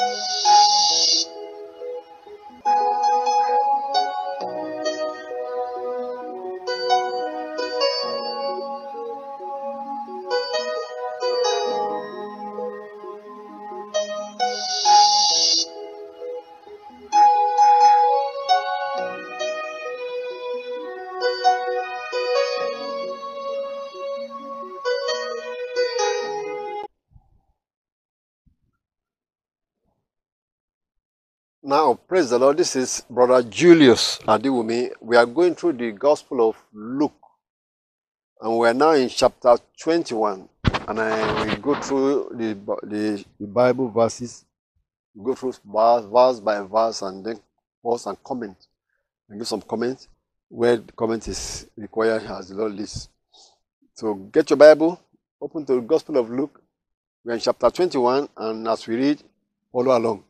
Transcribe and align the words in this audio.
Now, 0.00 0.73
praise 32.14 32.30
the 32.30 32.38
Lord. 32.38 32.56
This 32.56 32.76
is 32.76 33.02
Brother 33.10 33.42
Julius 33.42 34.20
Adiwumi. 34.20 34.88
We 35.00 35.16
are 35.16 35.26
going 35.26 35.56
through 35.56 35.72
the 35.72 35.90
Gospel 35.90 36.48
of 36.48 36.56
Luke. 36.72 37.20
And 38.40 38.56
we 38.56 38.68
are 38.68 38.72
now 38.72 38.92
in 38.92 39.08
chapter 39.08 39.56
21. 39.80 40.48
And 40.86 41.00
I 41.00 41.44
will 41.44 41.56
go 41.56 41.74
through 41.80 42.30
the, 42.36 42.54
the, 42.86 43.24
the 43.40 43.46
Bible 43.48 43.88
verses. 43.88 44.44
Go 45.20 45.34
through 45.34 45.54
verse, 45.64 46.04
verse 46.04 46.38
by 46.38 46.60
verse 46.60 47.02
and 47.02 47.26
then 47.26 47.40
pause 47.82 48.06
and 48.06 48.22
comment. 48.22 48.64
And 49.28 49.40
give 49.40 49.48
some 49.48 49.62
comment 49.62 50.06
where 50.48 50.76
the 50.76 50.92
comment 50.92 51.26
is 51.26 51.66
required 51.76 52.22
as 52.22 52.50
the 52.50 52.54
Lord 52.54 52.74
leads. 52.76 53.08
So 53.94 54.14
get 54.14 54.50
your 54.50 54.56
Bible, 54.56 55.00
open 55.40 55.66
to 55.66 55.74
the 55.74 55.80
Gospel 55.80 56.18
of 56.18 56.30
Luke. 56.30 56.62
We 57.24 57.32
are 57.32 57.34
in 57.34 57.40
chapter 57.40 57.70
21, 57.70 58.28
and 58.36 58.68
as 58.68 58.86
we 58.86 58.94
read, 58.94 59.20
follow 59.72 59.98
along. 59.98 60.22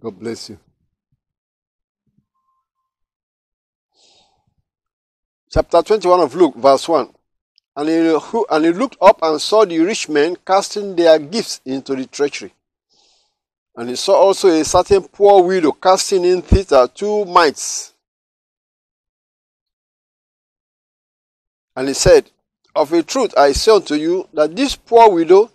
God 0.00 0.18
bless 0.18 0.48
you. 0.48 0.58
Chapter 5.50 5.82
21 5.82 6.20
of 6.20 6.34
Luke, 6.34 6.54
verse 6.56 6.88
1. 6.88 7.12
And 7.76 7.88
he, 7.88 8.44
and 8.50 8.64
he 8.64 8.72
looked 8.72 8.96
up 9.00 9.18
and 9.22 9.40
saw 9.40 9.64
the 9.64 9.78
rich 9.80 10.08
men 10.08 10.36
casting 10.46 10.96
their 10.96 11.18
gifts 11.18 11.60
into 11.64 11.94
the 11.94 12.06
treasury. 12.06 12.52
And 13.76 13.88
he 13.88 13.96
saw 13.96 14.14
also 14.14 14.48
a 14.48 14.64
certain 14.64 15.02
poor 15.02 15.42
widow 15.42 15.72
casting 15.72 16.24
in 16.24 16.42
thither 16.42 16.88
two 16.88 17.24
mites. 17.26 17.92
And 21.76 21.88
he 21.88 21.94
said, 21.94 22.30
Of 22.74 22.92
a 22.92 23.02
truth 23.02 23.34
I 23.36 23.52
say 23.52 23.72
unto 23.72 23.94
you 23.94 24.28
that 24.34 24.54
this 24.54 24.76
poor 24.76 25.10
widow 25.10 25.50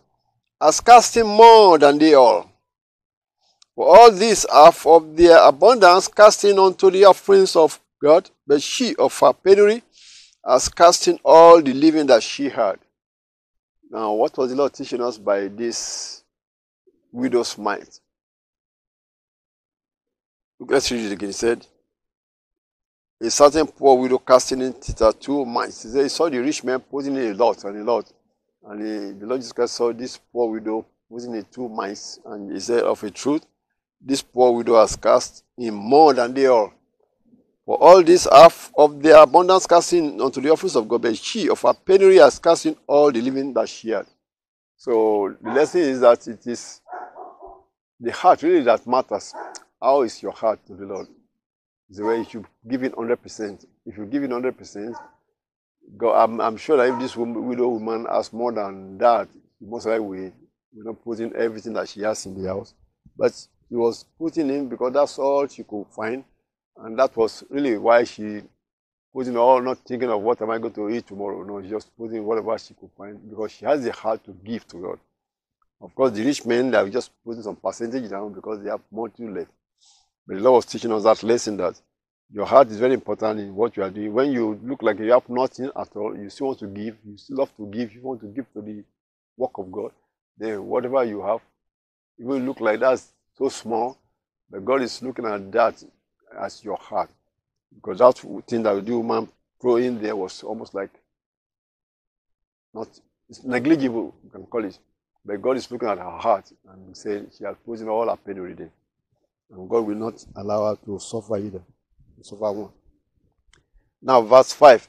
has 0.62 0.82
cast 0.82 1.18
in 1.18 1.28
more 1.28 1.78
than 1.78 1.98
they 1.98 2.14
all. 2.14 2.55
For 3.76 3.98
all 3.98 4.12
these 4.12 4.46
are 4.46 4.74
of 4.86 5.18
their 5.18 5.38
abundance 5.38 6.08
casting 6.08 6.58
unto 6.58 6.90
the 6.90 7.04
offerings 7.06 7.56
of 7.56 7.80
God, 8.02 8.30
but 8.48 8.62
she 8.62 8.96
of 8.96 9.18
her 9.20 9.34
penury 9.34 9.84
has 10.46 10.70
casting 10.70 11.20
all 11.26 11.62
the 11.62 11.74
living 11.74 12.06
that 12.08 12.24
she 12.24 12.50
had. 12.50 12.80
Now, 13.90 14.14
what 14.14 14.38
was 14.38 14.50
the 14.50 14.56
Lord 14.56 14.74
teaching 14.74 15.02
us 15.02 15.18
by 15.18 15.48
this 15.48 16.24
widow's 17.12 17.58
mite? 17.58 18.00
Let's 20.60 20.92
read 20.92 21.06
it 21.06 21.12
again. 21.12 21.30
He 21.30 21.34
said, 21.34 21.68
A 23.22 23.30
certain 23.30 23.68
poor 23.68 24.00
widow 24.00 24.20
casting 24.20 24.62
in 24.62 24.74
thither 24.74 25.12
two 25.12 25.46
mites. 25.46 25.84
He 25.84 25.90
said, 25.90 26.04
He 26.04 26.10
saw 26.10 26.30
the 26.30 26.40
rich 26.40 26.64
man 26.64 26.80
putting 26.80 27.16
in 27.18 27.32
a 27.32 27.34
lot 27.34 27.64
and 27.66 27.78
a 27.78 27.84
lot. 27.84 28.12
And 28.68 28.82
he, 28.82 29.20
the 29.20 29.26
Lord 29.26 29.42
Jesus 29.42 29.52
Christ 29.52 29.76
saw 29.76 29.92
this 29.92 30.18
poor 30.18 30.50
widow 30.50 30.86
putting 31.10 31.36
in 31.36 31.46
two 31.52 31.68
mites. 31.68 32.20
And 32.26 32.52
he 32.52 32.60
said, 32.60 32.84
Of 32.84 33.04
a 33.04 33.12
truth, 33.12 33.46
this 34.06 34.22
poor 34.22 34.54
widow 34.54 34.80
has 34.80 34.96
cast 34.96 35.44
in 35.58 35.74
more 35.74 36.14
than 36.14 36.34
they 36.34 36.46
all. 36.46 36.72
For 37.66 37.78
all 37.82 38.04
this 38.04 38.28
half 38.32 38.72
of 38.78 39.02
their 39.02 39.24
abundance 39.24 39.66
casting 39.66 40.22
unto 40.22 40.40
the 40.40 40.52
office 40.52 40.76
of 40.76 40.88
God, 40.88 41.02
but 41.02 41.18
she 41.18 41.50
of 41.50 41.60
her 41.64 41.74
penury 41.74 42.18
has 42.18 42.38
cast 42.38 42.68
in 42.68 42.78
all 42.86 43.12
the 43.12 43.20
living 43.22 43.52
that 43.56 43.68
she 43.68 43.90
had. 43.90 44.06
So 44.78 45.36
the 45.42 45.52
lesson 45.52 45.82
is 45.82 46.00
that 46.02 46.28
it 46.28 46.46
is 46.46 46.82
the 48.00 48.12
heart 48.12 48.44
really 48.44 48.62
that 48.62 48.86
matters. 48.86 49.34
How 49.82 50.04
is 50.04 50.22
your 50.22 50.32
heart 50.32 50.60
to 50.68 50.76
the 50.76 50.86
Lord? 50.86 51.08
It's 51.90 51.98
the 51.98 52.06
way 52.06 52.20
you 52.20 52.26
should 52.26 52.46
give 52.70 52.84
it 52.84 52.94
100%. 52.94 53.66
If 53.88 53.98
you 53.98 54.06
give 54.06 54.24
it 54.24 54.30
100%, 54.30 54.94
God, 55.98 56.24
I'm, 56.24 56.42
I'm 56.42 56.58
sure 56.58 56.78
that 56.78 56.94
if 56.94 57.00
this 57.00 57.16
woman, 57.16 57.46
widow 57.48 57.70
woman 57.70 58.06
has 58.12 58.32
more 58.32 58.52
than 58.52 58.98
that, 59.00 59.28
most 59.60 59.86
likely 59.88 60.06
we, 60.06 60.18
we're 60.74 60.84
not 60.84 61.04
putting 61.04 61.34
everything 61.36 61.74
that 61.74 61.90
she 61.90 62.02
has 62.02 62.26
in 62.26 62.40
the 62.40 62.48
house. 62.48 62.74
But 63.18 63.34
he 63.76 63.78
was 63.78 64.06
putting 64.18 64.50
in 64.50 64.70
because 64.70 64.94
that's 64.94 65.20
all 65.20 65.46
she 65.48 65.62
could 65.64 65.86
find. 65.94 66.24
And 66.78 66.98
that 66.98 67.16
was 67.18 67.44
really 67.50 67.78
why 67.78 68.06
she 68.06 68.42
putting 69.14 69.36
all 69.36 69.58
oh, 69.58 69.60
not 69.60 69.80
thinking 69.80 70.10
of 70.10 70.22
what 70.22 70.42
am 70.42 70.50
I 70.50 70.60
going 70.60 70.74
to 70.76 70.90
eat 70.90 71.06
tomorrow. 71.06 71.44
No, 71.44 71.62
she 71.62 71.70
just 71.70 71.90
putting 71.98 72.24
whatever 72.24 72.58
she 72.58 72.74
could 72.74 72.92
find 72.98 73.20
because 73.30 73.52
she 73.52 73.66
has 73.66 73.84
the 73.84 73.92
heart 73.92 74.24
to 74.24 74.32
give 74.32 74.66
to 74.70 74.78
God. 74.78 75.00
Of 75.82 75.94
course, 75.94 76.14
the 76.14 76.24
rich 76.24 76.46
men 76.46 76.72
they 76.72 76.78
are 76.78 76.88
just 76.90 77.12
putting 77.26 77.44
some 77.44 77.58
percentage 77.58 78.10
down 78.10 78.32
because 78.32 78.64
they 78.64 78.70
have 78.70 78.80
more 78.90 79.10
to 79.10 79.30
left. 79.30 79.52
But 80.26 80.38
the 80.38 80.42
Lord 80.42 80.56
was 80.56 80.66
teaching 80.68 80.94
us 80.94 81.04
that 81.04 81.22
lesson 81.24 81.58
that 81.58 81.76
your 82.32 82.46
heart 82.46 82.70
is 82.70 82.78
very 82.78 82.94
important 82.94 83.42
in 83.42 83.54
what 83.54 83.76
you 83.76 83.84
are 83.84 83.90
doing. 83.90 84.14
When 84.14 84.32
you 84.32 84.58
look 84.64 84.84
like 84.84 85.00
you 85.00 85.12
have 85.12 85.28
nothing 85.28 85.70
at 85.76 85.90
all, 85.98 86.18
you 86.18 86.30
still 86.30 86.48
want 86.48 86.60
to 86.60 86.68
give, 86.68 86.96
you 87.06 87.18
still 87.18 87.40
love 87.40 87.52
to 87.58 87.68
give, 87.68 87.94
you 87.94 88.02
want 88.02 88.22
to 88.22 88.28
give 88.28 88.46
to 88.54 88.62
the 88.62 88.86
work 89.36 89.58
of 89.58 89.70
God, 89.70 89.92
then 90.38 90.66
whatever 90.66 91.04
you 91.04 91.22
have, 91.22 91.42
will 92.18 92.40
look 92.40 92.62
like 92.62 92.80
that's 92.80 93.12
so 93.38 93.50
small, 93.50 93.98
but 94.50 94.64
God 94.64 94.82
is 94.82 95.02
looking 95.02 95.26
at 95.26 95.52
that 95.52 95.84
as 96.40 96.64
your 96.64 96.78
heart. 96.78 97.10
Because 97.74 98.00
that 98.00 98.18
thing 98.48 98.64
that 98.64 98.86
the 98.86 98.98
woman 98.98 99.28
throw 99.62 99.76
in 99.78 100.02
there 100.02 100.16
was 100.16 100.44
almost 100.44 100.74
like 100.74 100.92
not 102.74 102.88
it's 103.30 103.44
negligible, 103.44 104.14
you 104.24 104.30
can 104.30 104.46
call 104.46 104.64
it. 104.64 104.78
But 105.26 105.42
God 105.42 105.58
is 105.58 105.70
looking 105.72 105.90
at 105.90 105.98
her 105.98 106.18
heart 106.18 106.52
and 106.70 106.96
saying 106.96 107.32
she 107.36 107.44
has 107.44 107.56
in 107.82 107.90
all 107.90 108.08
her 108.08 108.18
pain 108.18 108.38
already. 108.38 108.68
And 109.52 109.70
God 109.70 109.88
will 109.88 109.96
not 109.96 110.24
allow 110.36 110.70
her 110.70 110.78
to 110.86 111.00
suffer 111.00 111.38
either. 111.38 111.64
Suffer 112.22 112.52
one. 112.52 112.70
Now, 114.02 114.22
verse 114.22 114.54
5. 114.54 114.88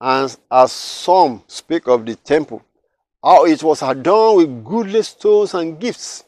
And 0.00 0.36
as 0.50 0.72
some 0.72 1.42
speak 1.46 1.86
of 1.86 2.04
the 2.04 2.16
temple, 2.16 2.62
how 3.22 3.46
it 3.46 3.62
was 3.62 3.82
adorned 3.82 4.38
with 4.38 4.64
goodly 4.64 5.02
stones 5.02 5.54
and 5.54 5.78
gifts. 5.78 6.24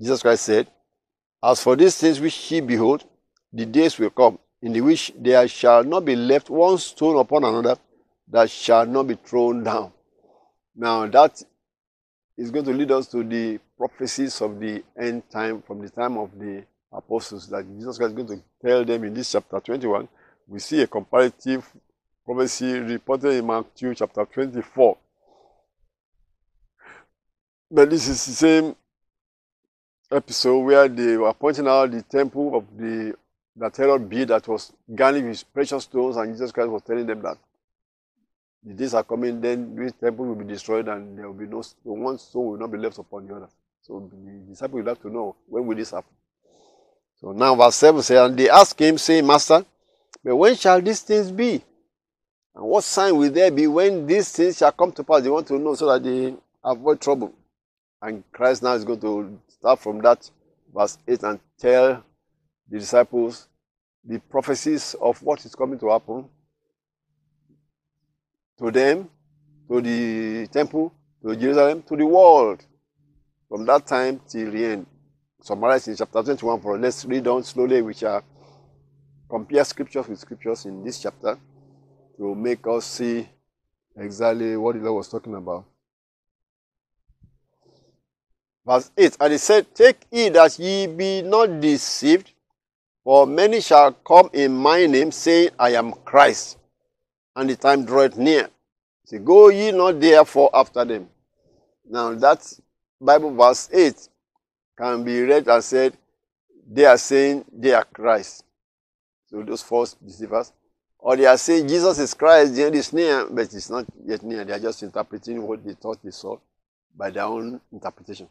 Jesus 0.00 0.22
Christ 0.22 0.44
said, 0.44 0.68
As 1.42 1.62
for 1.62 1.76
these 1.76 1.96
things 1.96 2.20
which 2.20 2.50
ye 2.50 2.60
behold, 2.60 3.04
the 3.52 3.66
days 3.66 3.98
will 3.98 4.10
come, 4.10 4.38
in 4.62 4.72
the 4.72 4.80
which 4.80 5.12
there 5.16 5.46
shall 5.48 5.82
not 5.84 6.04
be 6.04 6.14
left 6.14 6.50
one 6.50 6.78
stone 6.78 7.16
upon 7.16 7.44
another 7.44 7.76
that 8.28 8.50
shall 8.50 8.86
not 8.86 9.06
be 9.06 9.14
thrown 9.14 9.64
down. 9.64 9.92
Now, 10.76 11.06
that 11.06 11.42
is 12.36 12.50
going 12.50 12.64
to 12.66 12.72
lead 12.72 12.92
us 12.92 13.08
to 13.08 13.24
the 13.24 13.58
prophecies 13.76 14.40
of 14.40 14.60
the 14.60 14.82
end 14.96 15.28
time 15.30 15.62
from 15.62 15.80
the 15.80 15.90
time 15.90 16.16
of 16.16 16.30
the 16.38 16.64
apostles 16.92 17.48
that 17.48 17.66
Jesus 17.66 17.98
Christ 17.98 18.10
is 18.10 18.16
going 18.16 18.38
to 18.38 18.44
tell 18.64 18.84
them 18.84 19.04
in 19.04 19.14
this 19.14 19.32
chapter 19.32 19.58
21. 19.60 20.08
We 20.46 20.60
see 20.60 20.82
a 20.82 20.86
comparative 20.86 21.68
prophecy 22.24 22.72
reported 22.78 23.32
in 23.32 23.46
Matthew 23.46 23.94
chapter 23.94 24.24
24. 24.24 24.96
But 27.70 27.90
this 27.90 28.08
is 28.08 28.24
the 28.24 28.32
same 28.32 28.76
episode 30.10 30.60
where 30.60 30.88
they 30.88 31.16
were 31.16 31.32
pointing 31.34 31.66
out 31.66 31.90
the 31.90 32.02
temple 32.02 32.56
of 32.56 32.64
the 32.76 33.14
that 33.56 33.76
Herod 33.76 34.08
built 34.08 34.28
that 34.28 34.46
was 34.46 34.72
garnished 34.94 35.26
with 35.26 35.52
precious 35.52 35.84
stones, 35.84 36.16
and 36.16 36.32
Jesus 36.32 36.52
Christ 36.52 36.70
was 36.70 36.82
telling 36.82 37.06
them 37.06 37.20
that 37.22 37.38
the 38.64 38.74
days 38.74 38.94
are 38.94 39.02
coming, 39.04 39.40
then 39.40 39.74
this 39.74 39.92
temple 39.92 40.26
will 40.26 40.34
be 40.34 40.44
destroyed, 40.44 40.88
and 40.88 41.18
there 41.18 41.26
will 41.26 41.34
be 41.34 41.46
no. 41.46 41.62
One 41.82 42.18
stone 42.18 42.46
will 42.46 42.58
not 42.58 42.70
be 42.70 42.78
left 42.78 42.98
upon 42.98 43.26
the 43.26 43.34
other. 43.34 43.48
So 43.82 44.10
the 44.12 44.50
disciples 44.50 44.82
will 44.82 44.88
have 44.88 45.02
to 45.02 45.10
know 45.10 45.36
when 45.46 45.66
will 45.66 45.76
this 45.76 45.90
happen. 45.90 46.10
So 47.20 47.32
now 47.32 47.54
verse 47.54 47.76
7 47.76 48.02
says, 48.02 48.30
And 48.30 48.38
they 48.38 48.48
asked 48.48 48.80
him, 48.80 48.98
saying, 48.98 49.26
Master, 49.26 49.64
but 50.22 50.36
when 50.36 50.54
shall 50.54 50.80
these 50.80 51.00
things 51.00 51.32
be? 51.32 51.62
And 52.54 52.64
what 52.64 52.84
sign 52.84 53.16
will 53.16 53.30
there 53.30 53.50
be 53.50 53.66
when 53.66 54.06
these 54.06 54.30
things 54.30 54.58
shall 54.58 54.72
come 54.72 54.92
to 54.92 55.04
pass? 55.04 55.22
They 55.22 55.30
want 55.30 55.46
to 55.48 55.58
know 55.58 55.74
so 55.74 55.86
that 55.92 56.02
they 56.02 56.34
avoid 56.64 57.00
trouble. 57.00 57.32
And 58.00 58.22
Christ 58.32 58.62
now 58.62 58.74
is 58.74 58.84
going 58.84 59.00
to 59.00 59.38
start 59.48 59.80
from 59.80 60.00
that 60.02 60.30
verse 60.74 60.98
8 61.06 61.22
and 61.24 61.40
tell 61.58 62.04
the 62.68 62.78
disciples 62.78 63.48
the 64.04 64.18
prophecies 64.20 64.94
of 65.00 65.20
what 65.22 65.44
is 65.44 65.54
coming 65.54 65.78
to 65.80 65.88
happen 65.90 66.28
to 68.58 68.70
them, 68.70 69.08
to 69.70 69.80
the 69.80 70.46
temple, 70.48 70.92
to 71.22 71.36
Jerusalem, 71.36 71.82
to 71.82 71.96
the 71.96 72.06
world. 72.06 72.64
From 73.48 73.64
that 73.66 73.86
time 73.86 74.20
till 74.28 74.50
the 74.50 74.64
end. 74.64 74.86
Summarized 75.40 75.88
in 75.88 75.96
chapter 75.96 76.22
21 76.22 76.60
for. 76.60 76.78
Let's 76.78 77.04
read 77.04 77.26
on 77.28 77.42
slowly, 77.44 77.80
which 77.80 78.02
are 78.02 78.22
compare 79.30 79.64
scriptures 79.64 80.08
with 80.08 80.18
scriptures 80.18 80.66
in 80.66 80.84
this 80.84 81.00
chapter 81.00 81.38
to 82.16 82.34
make 82.34 82.66
us 82.66 82.84
see 82.84 83.28
exactly 83.96 84.56
what 84.56 84.74
the 84.74 84.82
Lord 84.82 84.96
was 84.96 85.08
talking 85.08 85.34
about. 85.34 85.64
Verse 88.68 88.90
8 88.98 89.16
And 89.20 89.32
he 89.32 89.38
said, 89.38 89.74
Take 89.74 90.04
heed 90.10 90.34
that 90.34 90.58
ye 90.58 90.86
be 90.86 91.22
not 91.22 91.58
deceived, 91.58 92.32
for 93.02 93.26
many 93.26 93.62
shall 93.62 93.92
come 93.92 94.28
in 94.34 94.54
my 94.54 94.84
name, 94.84 95.10
saying, 95.10 95.50
I 95.58 95.70
am 95.70 95.94
Christ, 96.04 96.58
and 97.34 97.48
the 97.48 97.56
time 97.56 97.86
draweth 97.86 98.18
near. 98.18 98.50
Say, 99.06 99.20
Go 99.20 99.48
ye 99.48 99.72
not 99.72 99.98
therefore 99.98 100.50
after 100.52 100.84
them. 100.84 101.08
Now 101.88 102.12
that 102.12 102.44
Bible 103.00 103.34
verse 103.34 103.70
8 103.72 104.06
can 104.76 105.02
be 105.02 105.22
read 105.22 105.48
and 105.48 105.64
said, 105.64 105.96
They 106.70 106.84
are 106.84 106.98
saying 106.98 107.46
they 107.50 107.72
are 107.72 107.84
Christ. 107.84 108.44
So 109.30 109.42
those 109.42 109.62
false 109.62 109.94
deceivers. 109.94 110.52
Or 110.98 111.16
they 111.16 111.24
are 111.24 111.38
saying 111.38 111.68
Jesus 111.68 111.98
is 112.00 112.12
Christ, 112.12 112.54
the 112.54 112.64
end 112.64 112.74
is 112.74 112.92
near, 112.92 113.24
but 113.30 113.54
it's 113.54 113.70
not 113.70 113.86
yet 114.04 114.22
near. 114.22 114.44
They 114.44 114.52
are 114.52 114.58
just 114.58 114.82
interpreting 114.82 115.40
what 115.40 115.64
they 115.64 115.72
thought 115.72 116.02
they 116.04 116.10
saw 116.10 116.36
by 116.94 117.08
their 117.08 117.24
own 117.24 117.62
interpretation. 117.72 118.28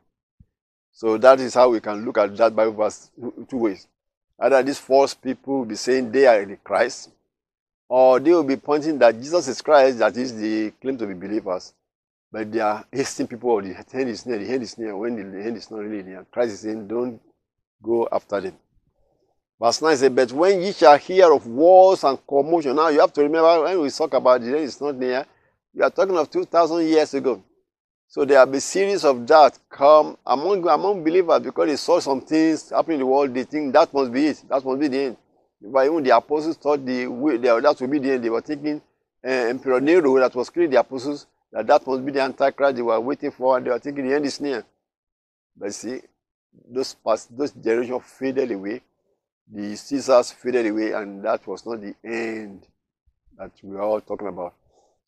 So 0.97 1.15
that 1.19 1.39
is 1.39 1.53
how 1.53 1.69
we 1.69 1.79
can 1.79 2.03
look 2.03 2.17
at 2.17 2.35
that 2.37 2.55
Bible 2.55 2.73
verse 2.73 3.11
two 3.47 3.57
ways. 3.57 3.85
Either 4.39 4.63
these 4.63 4.79
false 4.79 5.13
people 5.13 5.59
will 5.59 5.65
be 5.65 5.75
saying 5.75 6.11
they 6.11 6.25
are 6.25 6.43
the 6.43 6.55
Christ, 6.55 7.11
or 7.87 8.19
they 8.19 8.31
will 8.31 8.43
be 8.43 8.55
pointing 8.55 8.97
that 8.97 9.13
Jesus 9.21 9.47
is 9.47 9.61
Christ, 9.61 9.99
that 9.99 10.17
is, 10.17 10.35
the 10.35 10.71
claim 10.81 10.97
to 10.97 11.05
be 11.05 11.13
believers, 11.13 11.75
but 12.31 12.51
they 12.51 12.61
are 12.61 12.83
hasting 12.91 13.27
people, 13.27 13.61
the 13.61 13.73
hand 13.73 14.09
is 14.09 14.25
near, 14.25 14.39
the 14.39 14.47
hand 14.47 14.63
is 14.63 14.75
near, 14.79 14.97
when 14.97 15.15
the 15.15 15.43
hand 15.43 15.55
is 15.55 15.69
not 15.69 15.81
really 15.81 16.01
near. 16.01 16.25
Christ 16.31 16.53
is 16.53 16.59
saying, 16.61 16.87
don't 16.87 17.21
go 17.83 18.09
after 18.11 18.41
them. 18.41 18.55
Verse 19.61 19.79
9 19.83 19.97
says, 19.97 20.09
But 20.09 20.31
when 20.31 20.63
ye 20.63 20.71
shall 20.71 20.97
hear 20.97 21.31
of 21.31 21.45
wars 21.45 22.03
and 22.05 22.17
commotion, 22.27 22.75
now 22.75 22.87
you 22.87 23.01
have 23.01 23.13
to 23.13 23.21
remember 23.21 23.65
when 23.65 23.81
we 23.81 23.91
talk 23.91 24.15
about 24.15 24.41
the 24.41 24.51
day 24.51 24.63
is 24.63 24.81
not 24.81 24.95
near, 24.95 25.27
we 25.75 25.83
are 25.83 25.91
talking 25.91 26.17
of 26.17 26.31
2,000 26.31 26.87
years 26.87 27.13
ago. 27.13 27.43
So 28.07 28.25
there 28.25 28.43
will 28.45 28.53
be 28.53 28.59
series 28.59 29.03
of 29.03 29.27
that 29.27 29.59
come 29.69 30.17
among, 30.25 30.67
among 30.67 31.03
believers 31.03 31.41
because 31.41 31.67
they 31.67 31.75
saw 31.75 31.99
some 31.99 32.21
things 32.21 32.69
happening 32.69 32.95
in 32.95 32.99
the 33.01 33.05
world. 33.05 33.33
They 33.33 33.43
think 33.43 33.73
that 33.73 33.93
must 33.93 34.11
be 34.11 34.27
it. 34.27 34.43
That 34.49 34.63
must 34.63 34.79
be 34.79 34.87
the 34.87 34.99
end. 34.99 35.17
But 35.61 35.85
even 35.85 36.03
the 36.03 36.15
apostles 36.15 36.57
thought 36.57 36.85
the, 36.85 37.05
the, 37.05 37.59
that 37.61 37.77
would 37.81 37.91
be 37.91 37.99
the 37.99 38.13
end. 38.13 38.23
They 38.23 38.29
were 38.29 38.41
thinking 38.41 38.81
uh, 39.25 39.29
Emperor 39.29 39.81
Nero 39.81 40.19
that 40.19 40.33
was 40.35 40.49
killing 40.49 40.69
the 40.69 40.79
apostles, 40.79 41.27
that 41.51 41.67
that 41.67 41.85
must 41.85 42.05
be 42.05 42.11
the 42.11 42.21
Antichrist 42.21 42.75
they 42.75 42.81
were 42.81 42.99
waiting 42.99 43.31
for. 43.31 43.57
And 43.57 43.65
they 43.65 43.71
were 43.71 43.79
thinking 43.79 44.07
the 44.07 44.15
end 44.15 44.25
is 44.25 44.39
near. 44.39 44.65
But 45.55 45.73
see, 45.73 45.99
those 46.69 46.93
past, 46.93 47.35
those 47.35 47.51
generations 47.51 48.03
faded 48.05 48.51
away 48.51 48.81
the 49.49 49.75
Caesars 49.75 50.31
faded 50.31 50.67
away, 50.67 50.91
and 50.91 51.23
that 51.23 51.45
was 51.47 51.65
not 51.65 51.81
the 51.81 51.95
end 52.03 52.67
that 53.37 53.51
we 53.63 53.75
are 53.75 53.81
all 53.81 54.01
talking 54.01 54.27
about. 54.27 54.53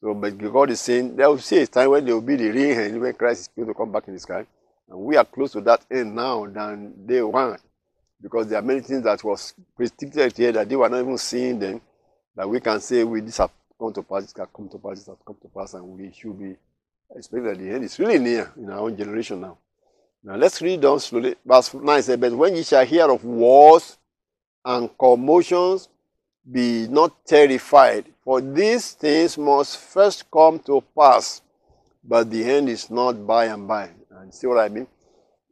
So, 0.02 0.14
but 0.14 0.38
God 0.38 0.70
is 0.70 0.80
saying 0.80 1.16
there 1.16 1.30
will 1.30 1.42
be 1.50 1.58
a 1.58 1.68
time 1.68 1.90
when 1.90 2.06
there 2.06 2.16
will 2.16 2.22
be 2.22 2.38
the 2.38 2.50
real 2.50 2.80
end 2.80 3.02
when 3.02 3.14
Christ 3.14 3.42
is 3.42 3.50
going 3.56 3.68
to 3.68 3.74
come 3.74 3.92
back 3.92 4.08
in 4.08 4.14
the 4.14 4.20
sky. 4.20 4.46
And 4.90 5.00
we 5.00 5.18
are 5.18 5.26
close 5.26 5.52
to 5.54 5.62
that 5.62 5.86
end 5.92 6.16
now 6.16 6.46
than 6.46 6.94
they 7.06 7.22
were. 7.22 7.60
Because 8.22 8.48
there 8.48 8.60
are 8.60 8.64
many 8.64 8.82
things 8.82 9.04
that 9.04 9.24
was 9.24 9.54
predicted 9.76 10.36
here 10.36 10.52
that 10.54 10.68
they 10.68 10.76
were 10.76 10.90
not 10.90 11.02
even 11.02 11.18
seeing 11.18 11.60
them. 11.60 11.82
That 12.36 12.50
we 12.50 12.60
can 12.60 12.80
say, 12.80 13.04
we 13.04 13.22
this 13.22 13.38
have 13.38 13.52
come 13.80 13.94
to 13.94 14.04
pass, 14.04 14.24
this 14.24 14.34
have 14.38 14.54
come 14.54 14.70
to 14.70 14.78
pass, 14.78 15.00
this 15.00 15.08
have 15.08 15.24
come 15.26 15.38
to 15.42 15.48
pass, 15.50 15.74
and 15.74 15.86
we 15.86 16.12
should 16.14 16.40
be 16.40 16.56
expecting 17.16 17.50
that 17.50 17.58
the 17.58 17.70
end 17.70 17.84
is 17.84 18.00
really 18.00 18.20
near 18.20 18.52
in 18.58 18.70
our 18.70 18.80
own 18.80 18.96
generation 18.98 19.42
now. 19.42 19.58
Now 20.24 20.36
let's 20.36 20.62
read 20.62 20.82
down 20.82 21.00
slowly. 21.00 21.36
Verse 21.46 21.74
9 21.74 22.04
says, 22.04 22.18
But 22.18 22.34
when 22.34 22.56
ye 22.56 22.64
shall 22.64 22.86
hear 22.86 23.10
of 23.10 23.24
wars 23.24 23.98
and 24.66 24.90
commotions, 24.98 25.88
be 26.50 26.88
not 26.88 27.26
terrified, 27.26 28.06
for 28.30 28.42
these 28.42 28.92
things 28.92 29.40
must 29.40 29.80
first 29.80 30.30
come 30.30 30.60
to 30.60 30.84
pass, 30.96 31.42
but 32.04 32.30
the 32.30 32.44
end 32.44 32.70
is 32.70 32.92
not 32.92 33.26
by 33.26 33.46
and 33.46 33.68
by. 33.68 33.90
And 34.12 34.32
see 34.32 34.46
what 34.46 34.60
I 34.60 34.70
mean? 34.70 34.86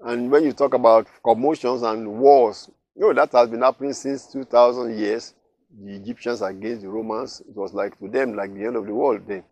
And 0.01 0.29
when 0.29 0.43
you 0.43 0.53
talk 0.53 0.75
about 0.75 1.07
commotions 1.25 1.81
and 1.81 2.07
wars, 2.19 2.69
you 2.95 3.01
know, 3.01 3.13
that 3.13 3.31
has 3.31 3.49
been 3.49 3.63
happening 3.63 3.93
since 3.93 4.31
2,000 4.31 4.95
years. 4.95 5.33
The 5.75 5.95
Egyptians 5.95 6.43
against 6.43 6.83
the 6.83 6.89
Romans, 6.89 7.41
it 7.49 7.55
was 7.55 7.73
like 7.73 7.97
to 7.97 8.07
them 8.09 8.35
like 8.35 8.53
the 8.53 8.65
end 8.65 8.75
of 8.75 8.85
the 8.85 8.93
world 8.93 9.23
then. 9.27 9.43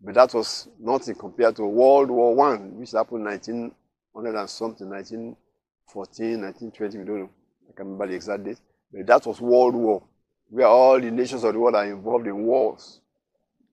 But 0.00 0.14
that 0.14 0.32
was 0.32 0.66
nothing 0.80 1.14
compared 1.14 1.56
to 1.56 1.66
World 1.66 2.10
War 2.10 2.34
One, 2.34 2.78
which 2.78 2.92
happened 2.92 3.26
1900 3.26 4.34
and 4.34 4.48
something, 4.48 4.88
1914, 4.88 6.40
1920, 6.40 6.98
we 7.00 7.04
don't 7.04 7.18
know. 7.18 7.30
I 7.68 7.76
can't 7.76 7.80
remember 7.80 8.06
the 8.06 8.14
exact 8.14 8.44
date. 8.44 8.60
But 8.90 9.06
that 9.08 9.26
was 9.26 9.42
World 9.42 9.74
War, 9.74 10.02
where 10.48 10.66
all 10.66 11.00
the 11.00 11.10
nations 11.10 11.44
of 11.44 11.52
the 11.52 11.58
world 11.58 11.74
are 11.74 11.86
involved 11.86 12.26
in 12.26 12.36
wars. 12.36 13.00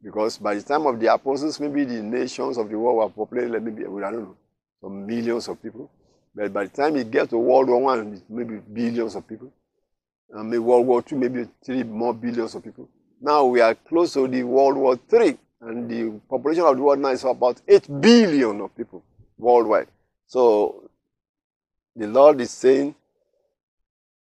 Because 0.02 0.38
by 0.38 0.56
the 0.56 0.62
time 0.62 0.86
of 0.86 1.00
the 1.00 1.14
apostles, 1.14 1.60
maybe 1.60 1.86
the 1.86 2.02
nations 2.02 2.58
of 2.58 2.70
the 2.70 2.78
world 2.78 2.98
were 2.98 3.25
populated, 3.25 3.64
maybe, 3.64 3.84
I 3.84 4.12
don't 4.12 4.24
know, 4.24 4.36
some 4.81 5.06
millions 5.06 5.48
of 5.48 5.62
people. 5.62 5.90
But 6.36 6.52
by 6.52 6.66
the 6.66 6.70
time 6.72 6.96
it 6.98 7.10
gets 7.10 7.30
to 7.30 7.38
World 7.38 7.70
War 7.70 7.81
One, 7.81 8.22
maybe 8.28 8.58
billions 8.58 9.16
of 9.16 9.28
people. 9.28 9.52
And 10.31 10.50
maybe 10.50 10.60
World 10.60 10.88
War 10.88 11.02
Two, 11.02 11.16
maybe 11.16 11.48
three 11.64 11.84
more 11.84 12.14
billions 12.14 12.56
of 12.56 12.64
people. 12.64 12.90
Now 13.22 13.46
we 13.46 13.62
are 13.62 13.75
close 13.75 14.14
to 14.14 14.28
the 14.28 14.44
World 14.44 14.75
War 14.75 14.98
Three, 14.98 15.38
and 15.62 15.90
the 15.90 16.20
population 16.30 16.64
of 16.66 16.75
the 16.75 16.81
world 16.81 17.00
now 17.00 17.10
is 17.10 17.24
about 17.24 17.62
8 17.68 18.02
billion 18.02 18.60
of 18.62 18.75
people 18.75 19.04
worldwide. 19.38 19.88
So 20.28 20.90
the 21.96 22.08
Lord 22.08 22.42
is 22.42 22.52
saying 22.52 22.96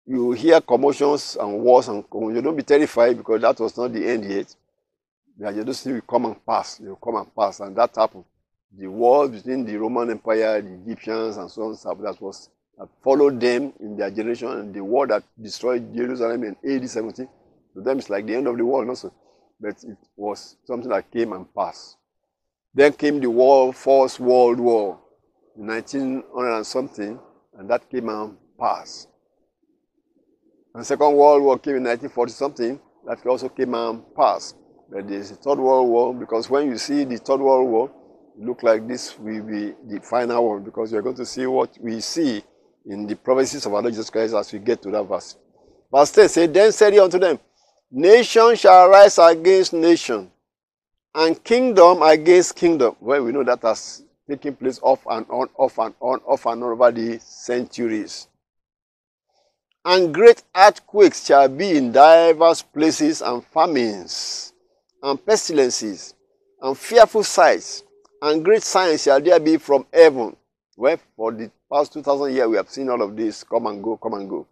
you 0.09 0.33
hear 0.33 0.61
commotions 0.61 1.37
and 1.39 1.61
wars 1.61 1.89
and 1.89 2.05
you 2.13 2.41
don't 2.41 2.57
be 2.57 2.63
terrified 2.63 3.17
because 3.19 3.43
that 3.43 3.61
was 3.61 3.77
not 3.77 3.93
the 3.93 4.07
end 4.09 4.25
yet. 4.25 4.55
Yeah, 5.39 5.51
you 5.51 5.65
just 5.65 5.83
see 5.83 5.93
will 5.93 6.01
come 6.01 6.25
and 6.25 6.47
pass. 6.47 6.81
Will 6.81 6.97
come 6.97 7.17
and 7.17 7.35
pass, 7.35 7.61
and 7.61 7.77
that 7.77 7.95
happened. 7.95 8.25
The 8.77 8.87
war 8.87 9.29
between 9.29 9.65
the 9.65 9.77
Roman 9.77 10.11
Empire, 10.11 10.61
the 10.63 10.73
Egyptians, 10.75 11.37
and 11.37 11.51
so 11.51 11.63
on, 11.65 11.77
so 11.77 11.95
that 12.03 12.21
was 12.21 12.49
that 12.79 12.89
followed 13.03 13.41
them 13.41 13.73
in 13.81 13.97
their 13.97 14.11
generation, 14.11 14.49
and 14.49 14.75
the 14.75 14.83
war 14.83 15.07
that 15.07 15.23
destroyed 15.41 15.95
Jerusalem 15.95 16.45
in 16.45 16.57
AD 16.65 16.89
70. 16.89 17.29
To 17.75 17.81
them, 17.81 17.99
it's 17.99 18.09
like 18.09 18.27
the 18.27 18.35
end 18.35 18.47
of 18.47 18.57
the 18.57 18.65
world, 18.65 18.89
also. 18.89 19.13
But 19.61 19.83
it 19.85 19.99
was 20.17 20.57
something 20.65 20.91
that 20.91 21.11
came 21.11 21.33
and 21.33 21.53
passed. 21.55 21.97
Then 22.73 22.93
came 22.93 23.21
the 23.21 23.31
war, 23.31 23.73
First 23.73 24.21
World 24.21 24.61
War, 24.61 24.99
in 25.57 25.67
1900 25.67 26.57
and 26.57 26.67
something, 26.67 27.19
and 27.59 27.69
that 27.69 27.91
came 27.91 28.09
and 28.09 28.37
passed. 28.59 29.09
And 30.79 30.87
Second 30.87 31.17
World 31.17 31.43
War 31.43 31.59
came 31.59 31.75
in 31.75 31.83
1940 31.83 32.33
something. 32.33 32.81
That 33.05 33.27
also 33.27 33.49
came 33.49 33.75
and 33.75 34.01
passed. 34.15 34.55
But 34.89 35.09
there's 35.09 35.33
a 35.33 35.35
Third 35.35 35.59
World 35.59 35.89
War 35.89 36.15
because 36.15 36.49
when 36.49 36.69
you 36.69 36.79
see 36.79 37.03
the 37.03 37.17
Third 37.17 37.41
World 37.41 37.69
War, 37.69 37.91
it 38.39 38.47
look 38.47 38.63
like 38.63 38.87
this 38.87 39.19
will 39.19 39.43
be 39.43 39.75
the 39.89 40.01
final 40.01 40.51
one 40.51 40.63
because 40.63 40.93
you're 40.93 41.03
going 41.03 41.17
to 41.17 41.27
see 41.27 41.47
what 41.47 41.77
we 41.81 41.99
see 41.99 42.45
in 42.87 43.09
the 43.09 43.17
prophecies 43.17 43.67
of 43.67 43.75
our 43.75 43.83
Lord 43.83 43.93
Jesus 43.93 44.09
Christ 44.09 44.35
as 44.35 44.53
we 44.53 44.61
get 44.61 44.81
to 44.83 44.91
that 44.93 45.03
verse. 45.03 45.37
Verse 45.93 46.13
10 46.13 46.29
says, 46.29 46.53
Then 46.53 46.71
said 46.71 46.93
he 46.93 47.01
unto 47.01 47.19
them, 47.19 47.41
Nation 47.91 48.55
shall 48.55 48.89
rise 48.89 49.19
against 49.19 49.73
nation, 49.73 50.31
and 51.13 51.43
kingdom 51.43 52.03
against 52.03 52.55
kingdom. 52.55 52.95
Well, 53.01 53.25
we 53.25 53.33
know 53.33 53.43
that 53.43 53.63
has 53.63 54.05
taken 54.31 54.55
place 54.55 54.79
off 54.81 55.05
and 55.11 55.27
on, 55.29 55.49
off 55.57 55.77
and 55.79 55.93
on, 55.99 56.21
off 56.21 56.47
and 56.47 56.63
on 56.63 56.71
over 56.71 56.93
the 56.93 57.19
centuries. 57.19 58.28
And 59.91 60.13
great 60.13 60.43
earthquakes 60.55 61.25
shall 61.25 61.49
be 61.49 61.79
in 61.79 61.93
divers 61.93 62.61
places, 62.61 63.23
and 63.23 63.43
famines, 63.43 64.53
and 65.03 65.25
pestilences, 65.25 66.15
and 66.61 66.77
fearful 66.77 67.25
sights, 67.25 67.85
and 68.21 68.45
great 68.45 68.63
signs 68.63 69.05
shall 69.05 69.19
there 69.19 69.41
be 69.41 69.57
from 69.57 69.87
heaven. 69.91 70.37
Well, 70.77 70.99
for 71.17 71.33
the 71.33 71.51
past 71.73 71.95
2,000 71.95 72.35
years, 72.35 72.49
we 72.49 72.57
have 72.59 72.69
seen 72.69 72.91
all 72.91 73.01
of 73.01 73.17
this 73.17 73.43
come 73.45 73.67
and 73.67 73.83
go, 73.83 73.97
come 73.97 74.13
and 74.13 74.29
go. 74.29 74.47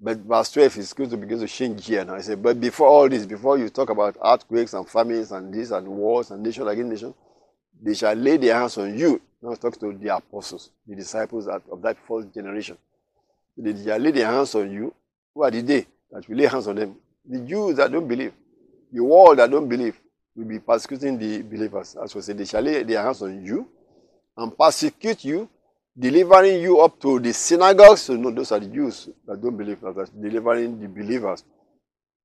But 0.00 0.16
verse 0.20 0.50
12 0.52 0.78
is 0.78 0.92
going 0.94 1.10
to 1.10 1.18
begin 1.18 1.40
to 1.40 1.46
change 1.46 1.84
here 1.86 2.02
now. 2.02 2.14
I 2.14 2.22
say, 2.22 2.36
but 2.36 2.58
before 2.58 2.88
all 2.88 3.06
this, 3.06 3.26
before 3.26 3.58
you 3.58 3.68
talk 3.68 3.90
about 3.90 4.16
earthquakes 4.24 4.72
and 4.72 4.88
famines 4.88 5.30
and 5.30 5.52
this 5.52 5.72
and 5.72 5.86
wars 5.86 6.30
and 6.30 6.42
nation 6.42 6.66
against 6.66 6.90
nation, 6.90 7.14
they 7.82 7.92
shall 7.92 8.14
lay 8.14 8.38
their 8.38 8.54
hands 8.54 8.78
on 8.78 8.98
you. 8.98 9.20
Now 9.42 9.52
talk 9.56 9.78
to 9.80 9.92
the 9.92 10.16
apostles, 10.16 10.70
the 10.86 10.96
disciples 10.96 11.48
of 11.48 11.82
that 11.82 11.98
first 12.08 12.32
generation. 12.32 12.78
They 13.62 13.84
shall 13.84 13.98
lay 13.98 14.10
their 14.10 14.26
hands 14.26 14.54
on 14.54 14.70
you. 14.70 14.94
Who 15.34 15.42
are 15.42 15.50
the 15.50 15.62
day 15.62 15.86
that 16.10 16.26
we 16.28 16.34
lay 16.34 16.46
hands 16.46 16.66
on 16.66 16.76
them? 16.76 16.96
The 17.28 17.40
Jews 17.40 17.76
that 17.76 17.92
don't 17.92 18.08
believe, 18.08 18.32
the 18.90 19.04
world 19.04 19.38
that 19.38 19.50
don't 19.50 19.68
believe, 19.68 20.00
will 20.34 20.46
be 20.46 20.58
persecuting 20.58 21.18
the 21.18 21.42
believers. 21.42 21.96
As 22.02 22.14
we 22.14 22.22
say, 22.22 22.32
they 22.32 22.46
shall 22.46 22.62
lay 22.62 22.82
their 22.82 23.02
hands 23.02 23.20
on 23.22 23.44
you 23.44 23.68
and 24.36 24.56
persecute 24.56 25.24
you, 25.24 25.48
delivering 25.98 26.62
you 26.62 26.80
up 26.80 26.98
to 27.00 27.20
the 27.20 27.32
synagogues. 27.32 28.02
So, 28.02 28.16
no, 28.16 28.30
those 28.30 28.50
are 28.52 28.60
the 28.60 28.66
Jews 28.66 29.10
that 29.26 29.40
don't 29.40 29.56
believe, 29.56 29.80
that 29.82 29.96
are 29.96 30.06
delivering 30.06 30.80
the 30.80 30.88
believers 30.88 31.44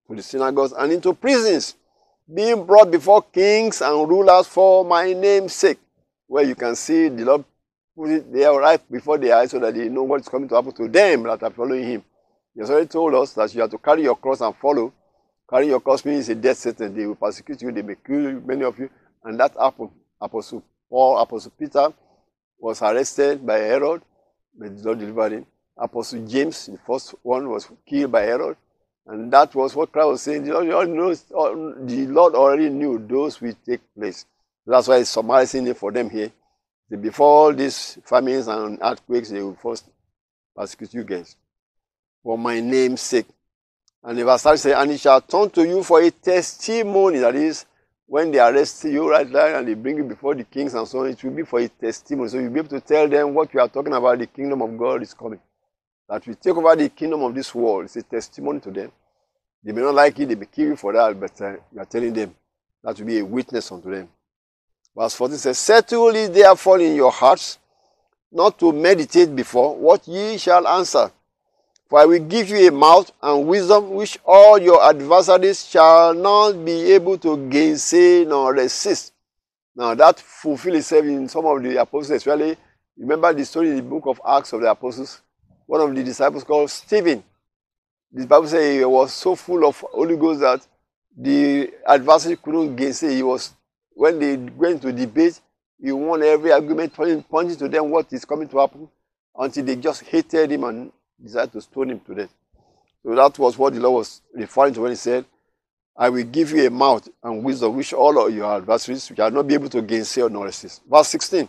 to 0.07 0.15
the 0.15 0.23
synagogues 0.23 0.73
and 0.77 0.93
into 0.93 1.13
prisons, 1.13 1.75
being 2.33 2.65
brought 2.65 2.89
before 2.89 3.21
kings 3.21 3.81
and 3.81 4.09
rulers 4.09 4.47
for 4.47 4.85
my 4.85 5.11
name's 5.13 5.53
sake. 5.53 5.79
Where 6.27 6.43
you 6.43 6.55
can 6.55 6.75
see 6.75 7.09
the 7.09 7.25
Lord 7.25 7.43
put 7.95 8.09
it 8.09 8.31
there 8.33 8.51
right 8.53 8.81
before 8.91 9.17
their 9.17 9.37
eyes 9.37 9.51
so 9.51 9.59
that 9.59 9.73
they 9.73 9.89
know 9.89 10.03
what's 10.03 10.27
coming 10.27 10.49
to 10.49 10.55
happen 10.55 10.73
to 10.73 10.87
them 10.87 11.23
that 11.23 11.41
are 11.43 11.51
following 11.51 11.83
him. 11.83 12.03
He 12.53 12.61
has 12.61 12.69
already 12.69 12.87
told 12.87 13.13
us 13.15 13.33
that 13.33 13.53
you 13.53 13.61
have 13.61 13.71
to 13.71 13.77
carry 13.77 14.03
your 14.03 14.15
cross 14.15 14.41
and 14.41 14.55
follow. 14.55 14.93
Carrying 15.49 15.71
your 15.71 15.79
cross 15.79 16.03
means 16.05 16.27
a 16.29 16.35
death 16.35 16.57
sentence. 16.57 16.95
They 16.95 17.05
will 17.05 17.15
persecute 17.15 17.61
you, 17.61 17.71
they 17.71 17.81
may 17.81 17.95
kill 18.05 18.41
many 18.41 18.63
of 18.63 18.77
you. 18.79 18.89
And 19.23 19.39
that 19.39 19.53
happened. 19.59 19.91
Apostle 20.19 20.63
Paul, 20.89 21.17
Apostle 21.19 21.51
Peter, 21.57 21.93
was 22.57 22.81
arrested 22.81 23.45
by 23.45 23.57
Herod, 23.57 24.01
but 24.57 24.77
the 24.77 24.83
Lord 24.83 24.99
delivered 24.99 25.31
him. 25.33 25.45
Apostle 25.77 26.25
James, 26.25 26.67
the 26.67 26.77
first 26.87 27.13
one, 27.21 27.49
was 27.49 27.69
killed 27.87 28.11
by 28.11 28.21
Herod. 28.21 28.55
And 29.07 29.31
that 29.31 29.53
was 29.53 29.75
what 29.75 29.91
Christ 29.91 30.07
was 30.07 30.21
saying. 30.21 30.45
The 30.45 30.53
Lord, 30.59 30.89
knows, 30.89 31.23
the 31.23 32.07
Lord 32.09 32.33
already 32.33 32.69
knew 32.69 33.05
those 33.07 33.39
will 33.39 33.53
take 33.65 33.81
place. 33.93 34.25
That's 34.65 34.87
why 34.87 34.99
he's 34.99 35.09
summarizing 35.09 35.67
it 35.67 35.77
for 35.77 35.91
them 35.91 36.09
here. 36.09 36.31
Before 36.89 37.27
all 37.27 37.53
these 37.53 37.97
famines 38.05 38.47
and 38.47 38.77
earthquakes, 38.81 39.29
they 39.29 39.41
will 39.41 39.55
first 39.55 39.85
persecute 40.55 40.93
you 40.93 41.03
guys. 41.03 41.35
For 42.23 42.37
my 42.37 42.59
name's 42.59 43.01
sake. 43.01 43.25
And 44.03 44.17
the 44.17 44.23
verse 44.23 44.43
says, 44.43 44.65
And 44.67 44.91
it 44.91 44.99
shall 44.99 45.21
turn 45.21 45.49
to 45.51 45.67
you 45.67 45.83
for 45.83 46.01
a 46.01 46.11
testimony. 46.11 47.19
That 47.19 47.35
is, 47.35 47.65
when 48.05 48.31
they 48.31 48.39
arrest 48.39 48.83
you 48.83 49.09
right 49.09 49.31
there 49.31 49.57
and 49.57 49.67
they 49.67 49.73
bring 49.73 49.97
you 49.97 50.03
before 50.03 50.35
the 50.35 50.43
kings 50.43 50.75
and 50.75 50.87
so 50.87 50.99
on, 50.99 51.09
it 51.09 51.23
will 51.23 51.31
be 51.31 51.43
for 51.43 51.59
a 51.59 51.67
testimony. 51.67 52.29
So 52.29 52.37
you'll 52.37 52.51
be 52.51 52.59
able 52.59 52.69
to 52.69 52.81
tell 52.81 53.07
them 53.07 53.33
what 53.33 53.51
you 53.51 53.59
are 53.59 53.67
talking 53.67 53.93
about, 53.93 54.19
the 54.19 54.27
kingdom 54.27 54.61
of 54.61 54.77
God 54.77 55.01
is 55.01 55.13
coming. 55.13 55.39
That 56.07 56.25
we 56.27 56.35
take 56.35 56.55
over 56.55 56.75
the 56.75 56.89
kingdom 56.89 57.23
of 57.23 57.33
this 57.33 57.53
world. 57.55 57.85
It's 57.85 57.95
a 57.95 58.03
testimony 58.03 58.59
to 58.59 58.69
them. 58.69 58.91
They 59.63 59.71
may 59.71 59.81
not 59.81 59.95
like 59.95 60.19
it, 60.19 60.27
they 60.27 60.35
may 60.35 60.45
kill 60.45 60.67
you 60.67 60.75
for 60.75 60.93
that, 60.93 61.19
but 61.19 61.41
uh, 61.41 61.53
you 61.73 61.79
are 61.79 61.85
telling 61.85 62.13
them 62.13 62.35
that 62.83 62.99
will 62.99 63.07
be 63.07 63.17
a 63.17 63.25
witness 63.25 63.71
unto 63.71 63.89
them. 63.89 64.07
Verse 64.95 65.13
14 65.15 65.37
says, 65.37 65.57
Settle 65.57 66.15
it 66.15 66.33
therefore 66.33 66.79
in 66.79 66.95
your 66.95 67.11
hearts, 67.11 67.59
not 68.31 68.57
to 68.59 68.71
meditate 68.71 69.35
before 69.35 69.75
what 69.75 70.07
ye 70.07 70.37
shall 70.37 70.67
answer. 70.67 71.11
For 71.89 71.99
I 71.99 72.05
will 72.05 72.23
give 72.23 72.49
you 72.49 72.67
a 72.67 72.71
mouth 72.71 73.11
and 73.21 73.47
wisdom 73.47 73.91
which 73.91 74.17
all 74.25 74.57
your 74.57 74.83
adversaries 74.83 75.67
shall 75.67 76.13
not 76.13 76.53
be 76.63 76.93
able 76.93 77.17
to 77.19 77.37
gainsay 77.49 78.25
nor 78.25 78.53
resist. 78.53 79.13
Now 79.75 79.93
that 79.93 80.19
fulfills 80.19 80.77
itself 80.77 81.05
in 81.05 81.27
some 81.27 81.45
of 81.45 81.61
the 81.61 81.75
apostles, 81.79 82.11
especially 82.11 82.57
remember 82.97 83.33
the 83.33 83.45
story 83.45 83.69
in 83.69 83.75
the 83.75 83.83
book 83.83 84.03
of 84.07 84.19
Acts 84.25 84.53
of 84.53 84.61
the 84.61 84.71
Apostles. 84.71 85.21
One 85.67 85.81
of 85.81 85.93
the 85.95 86.03
disciples 86.03 86.43
called 86.43 86.71
Stephen. 86.71 87.23
The 88.11 88.25
Bible 88.25 88.47
says 88.47 88.77
he 88.77 88.85
was 88.85 89.13
so 89.13 89.35
full 89.35 89.67
of 89.67 89.77
Holy 89.91 90.15
Ghost 90.15 90.39
that 90.39 90.65
the 91.17 91.71
adversary 91.85 92.37
couldn't 92.37 92.75
gainsay. 92.75 93.15
He 93.15 93.23
was 93.23 93.53
when 93.95 94.19
they 94.19 94.35
went 94.35 94.83
to 94.83 94.91
debate, 94.91 95.41
he 95.81 95.91
won 95.91 96.21
every 96.21 96.51
argument, 96.51 96.93
pointing 96.93 97.55
to 97.57 97.67
them 97.67 97.89
what 97.89 98.13
is 98.13 98.23
coming 98.23 98.47
to 98.49 98.57
happen, 98.59 98.87
until 99.35 99.65
they 99.65 99.75
just 99.75 100.03
hated 100.03 100.51
him 100.51 100.63
and 100.65 100.91
decided 101.21 101.51
to 101.53 101.61
stone 101.61 101.89
him 101.89 101.99
to 102.01 102.13
death. 102.13 102.33
So 103.03 103.15
that 103.15 103.39
was 103.39 103.57
what 103.57 103.73
the 103.73 103.79
Lord 103.79 103.99
was 103.99 104.21
referring 104.33 104.73
to 104.75 104.81
when 104.81 104.91
he 104.91 104.95
said, 104.95 105.25
I 105.97 106.09
will 106.09 106.23
give 106.23 106.51
you 106.51 106.67
a 106.67 106.69
mouth 106.69 107.07
and 107.23 107.43
wisdom 107.43 107.75
which 107.75 107.93
all 107.93 108.25
of 108.25 108.33
your 108.33 108.53
adversaries 108.53 109.05
shall 109.15 109.31
not 109.31 109.47
be 109.47 109.53
able 109.53 109.69
to 109.69 109.81
gainsay 109.81 110.23
or 110.23 110.29
nor 110.29 110.45
resist. 110.45 110.81
Verse 110.89 111.07
16. 111.07 111.47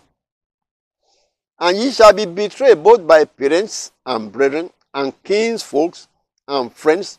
And 1.58 1.76
ye 1.76 1.90
shall 1.90 2.12
be 2.12 2.26
betrayed 2.26 2.82
both 2.82 3.06
by 3.06 3.24
parents 3.24 3.92
and 4.04 4.30
brethren 4.30 4.70
and 4.94 5.12
kinsfolks 5.24 6.06
and 6.46 6.72
friends. 6.72 7.18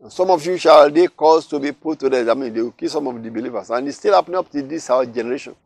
And 0.00 0.12
some 0.12 0.30
of 0.30 0.44
you 0.46 0.56
shall 0.56 0.90
they 0.90 1.08
cause 1.08 1.46
to 1.48 1.58
be 1.58 1.72
put 1.72 1.98
to 2.00 2.08
death. 2.08 2.28
I 2.28 2.34
mean, 2.34 2.52
they 2.52 2.62
will 2.62 2.72
kill 2.72 2.88
some 2.88 3.06
of 3.08 3.22
the 3.22 3.30
believers. 3.30 3.70
And 3.70 3.88
it's 3.88 3.98
still 3.98 4.14
happening 4.14 4.38
up 4.38 4.50
to 4.50 4.62
this 4.62 4.88
our 4.90 5.04
generation. 5.04 5.56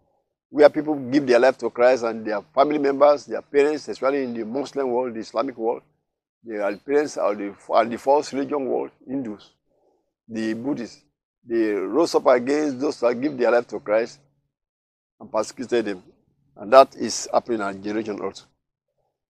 Where 0.49 0.69
people 0.71 0.95
give 0.95 1.27
their 1.27 1.39
life 1.39 1.59
to 1.59 1.71
Christ 1.71 2.05
and 2.05 2.25
their 2.27 2.41
family 2.55 2.79
members, 2.79 3.27
their 3.27 3.43
parents, 3.43 3.89
especially 3.89 4.25
in 4.25 4.35
the 4.35 4.45
Muslim 4.45 4.91
world, 4.91 5.15
the 5.15 5.21
Islamic 5.21 5.57
world, 5.57 5.83
the 6.45 6.81
parents 6.85 7.17
are 7.17 7.35
the, 7.35 7.55
are 7.71 7.85
the 7.85 7.99
false 7.99 8.33
religion 8.33 8.67
world, 8.67 8.91
Hindus, 9.07 9.51
the 10.29 10.55
Buddhists. 10.55 11.03
They 11.45 11.73
rose 11.73 12.15
up 12.15 12.27
against 12.27 12.81
those 12.81 13.01
that 13.01 13.21
give 13.21 13.37
their 13.37 13.51
life 13.51 13.67
to 13.69 13.81
Christ 13.81 14.19
and 15.21 15.31
persecuted 15.31 15.85
them. 15.85 16.03
And 16.57 16.73
that 16.73 16.95
is 16.97 17.29
happening 17.33 17.61
in 17.61 17.65
our 17.65 17.75
generation 17.75 18.21
also. 18.21 18.45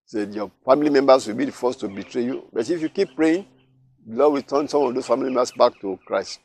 So 0.07 0.21
your 0.23 0.51
family 0.65 0.91
members 0.91 1.27
will 1.27 1.35
be 1.35 1.47
the 1.47 1.53
first 1.53 1.81
to 1.81 1.89
betray 1.89 2.25
you. 2.25 2.49
But 2.53 2.69
if 2.69 2.83
you 2.83 2.89
keep 2.89 3.15
praying, 3.15 3.47
Lord 4.07 4.33
will 4.35 4.43
turn 4.43 4.69
some 4.69 4.83
of 4.83 4.95
those 4.95 5.07
family 5.07 5.27
members 5.27 5.53
back 5.53 5.81
to 5.81 5.99
Christ. 6.05 6.41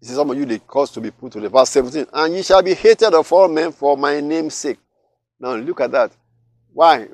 He 0.00 0.06
says, 0.06 0.16
Some 0.16 0.30
of 0.30 0.36
you 0.36 0.44
they 0.44 0.58
cause 0.58 0.90
to 0.92 1.00
be 1.00 1.10
put 1.10 1.32
to 1.32 1.40
the 1.40 1.48
verse 1.48 1.70
17. 1.70 2.06
And 2.12 2.34
ye 2.34 2.42
shall 2.42 2.62
be 2.62 2.74
hated 2.74 3.14
of 3.14 3.32
all 3.32 3.48
men 3.48 3.72
for 3.72 3.96
my 3.96 4.20
name's 4.20 4.54
sake. 4.54 4.78
Now 5.38 5.54
look 5.54 5.80
at 5.80 5.92
that. 5.92 6.12
Why? 6.72 7.08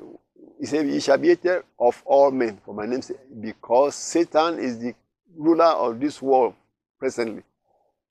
He 0.59 0.65
said, 0.65 0.87
Ye 0.87 0.99
shall 0.99 1.17
be 1.17 1.29
hated 1.29 1.63
of 1.79 2.01
all 2.05 2.31
men 2.31 2.59
for 2.65 2.73
my 2.73 2.85
name's 2.85 3.07
sake. 3.07 3.17
Because 3.39 3.95
Satan 3.95 4.59
is 4.59 4.79
the 4.79 4.95
ruler 5.35 5.65
of 5.65 5.99
this 5.99 6.21
world 6.21 6.55
presently. 6.97 7.43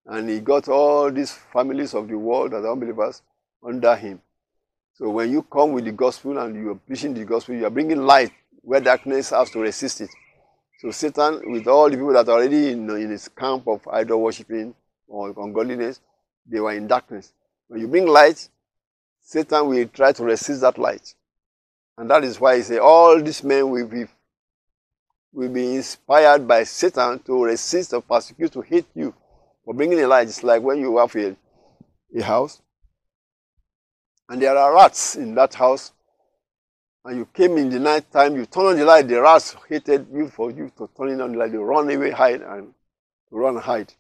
And 0.05 0.29
he 0.29 0.41
got 0.41 0.69
all 0.69 1.11
these 1.11 1.33
families 1.33 1.95
of 1.95 2.07
the 2.07 2.17
world 2.17 2.53
that 2.53 2.59
are 2.65 2.73
unbelievers 2.73 3.23
under 3.67 3.97
him. 3.97 4.21
So 4.95 5.11
when 5.11 5.31
you 5.33 5.43
come 5.43 5.73
with 5.73 5.85
the 5.85 5.93
gospel 5.93 6.39
and 6.39 6.55
you 6.55 6.71
are 6.71 6.75
preaching 6.77 7.13
the 7.13 7.25
gospel, 7.25 7.55
you 7.55 7.67
are 7.67 7.71
bringing 7.71 7.99
light 7.99 8.31
where 8.67 8.81
darkness 8.81 9.31
has 9.31 9.49
to 9.49 9.61
resist 9.61 10.01
it. 10.01 10.11
So 10.81 10.91
Satan, 10.91 11.53
with 11.53 11.69
all 11.69 11.89
the 11.89 11.97
people 11.97 12.13
that 12.15 12.29
are 12.29 12.33
already 12.33 12.73
in, 12.73 12.91
in 12.91 13.11
his 13.11 13.29
camp 13.29 13.69
of 13.69 13.87
idol 13.87 14.21
worshipping 14.21 14.75
or 15.07 15.33
ungodliness, 15.37 16.01
they 16.45 16.59
were 16.59 16.73
in 16.73 16.89
darkness. 16.89 17.33
When 17.69 17.81
you 17.81 17.87
bring 17.87 18.09
light, 18.09 18.49
Satan 19.23 19.69
will 19.69 19.87
try 19.87 20.11
to 20.11 20.25
resist 20.25 20.63
that 20.63 20.79
light. 20.79 21.15
And 21.97 22.11
that 22.11 22.25
is 22.25 22.41
why 22.41 22.57
he 22.57 22.63
said 22.63 22.81
all 22.81 23.23
these 23.23 23.45
men 23.45 23.71
will 23.71 23.87
be, 23.87 24.07
will 25.33 25.49
be 25.49 25.77
inspired 25.77 26.49
by 26.49 26.65
Satan 26.65 27.21
to 27.21 27.45
resist 27.45 27.95
or 27.95 28.03
persecute, 28.03 28.51
to 28.51 28.63
hate 28.63 28.87
you 28.97 29.15
for 29.65 29.75
bringing 29.75 30.01
a 30.01 30.09
light. 30.09 30.27
It's 30.27 30.43
like 30.43 30.61
when 30.61 30.81
you 30.81 30.99
have 30.99 31.15
a, 31.15 31.37
a 32.19 32.23
house 32.23 32.61
and 34.29 34.43
there 34.43 34.59
are 34.59 34.75
rats 34.75 35.15
in 35.15 35.37
that 35.37 35.55
house 35.55 35.93
and 37.07 37.19
you 37.19 37.27
came 37.33 37.57
in 37.57 37.71
the 37.71 37.79
night 37.79 38.11
time, 38.11 38.35
you 38.37 38.47
turn 38.47 38.67
on 38.67 38.77
the 38.77 38.85
light, 38.85 39.07
the 39.07 39.21
rats 39.21 39.55
hated 39.69 40.09
you 40.13 40.29
for 40.29 40.51
you 40.51 40.73
to 40.77 40.91
turn 40.97 41.21
on 41.21 41.33
the 41.33 41.39
light. 41.39 41.53
They 41.53 41.59
run 41.59 41.89
away, 41.89 42.11
hide, 42.11 42.43
and 42.43 42.75
run 43.31 43.57
hide. 43.57 43.93